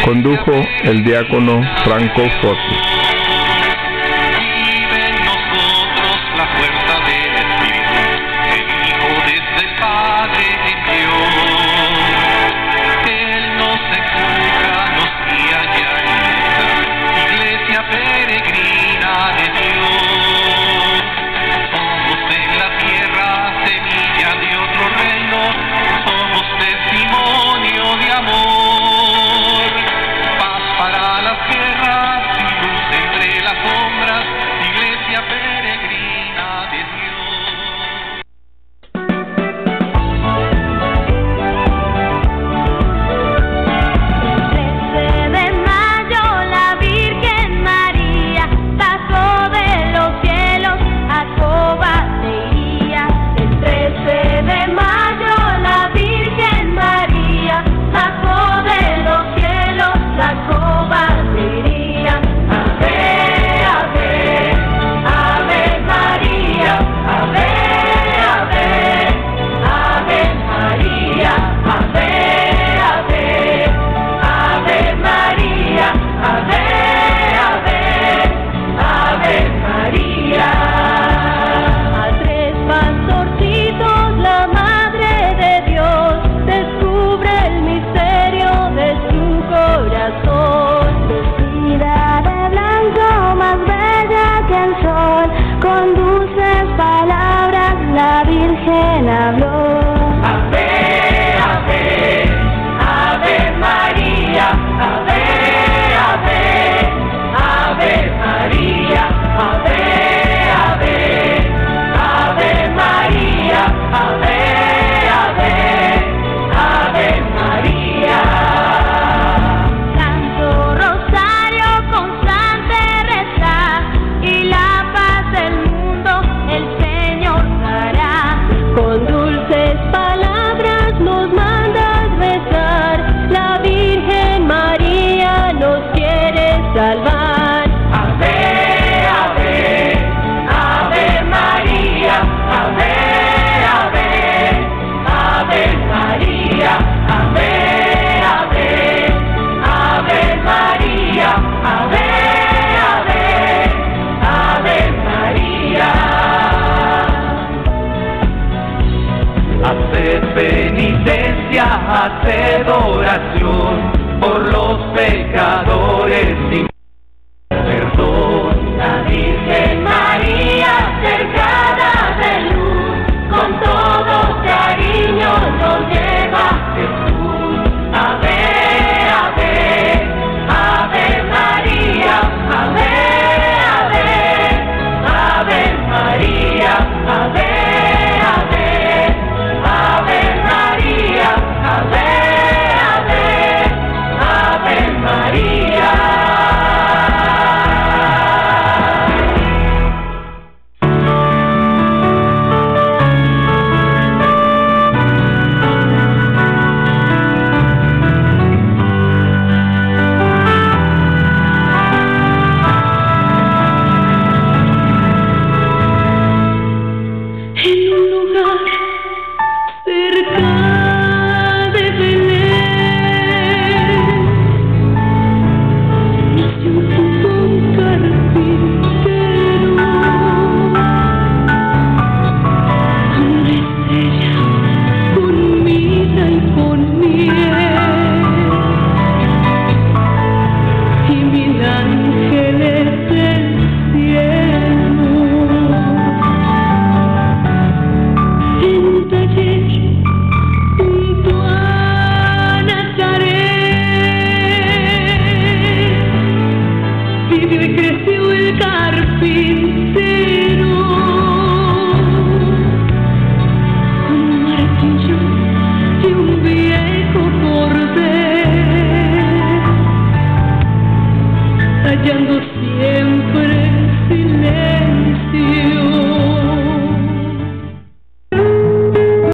[0.06, 0.52] Condujo
[0.84, 2.99] el diácono Franco Foto.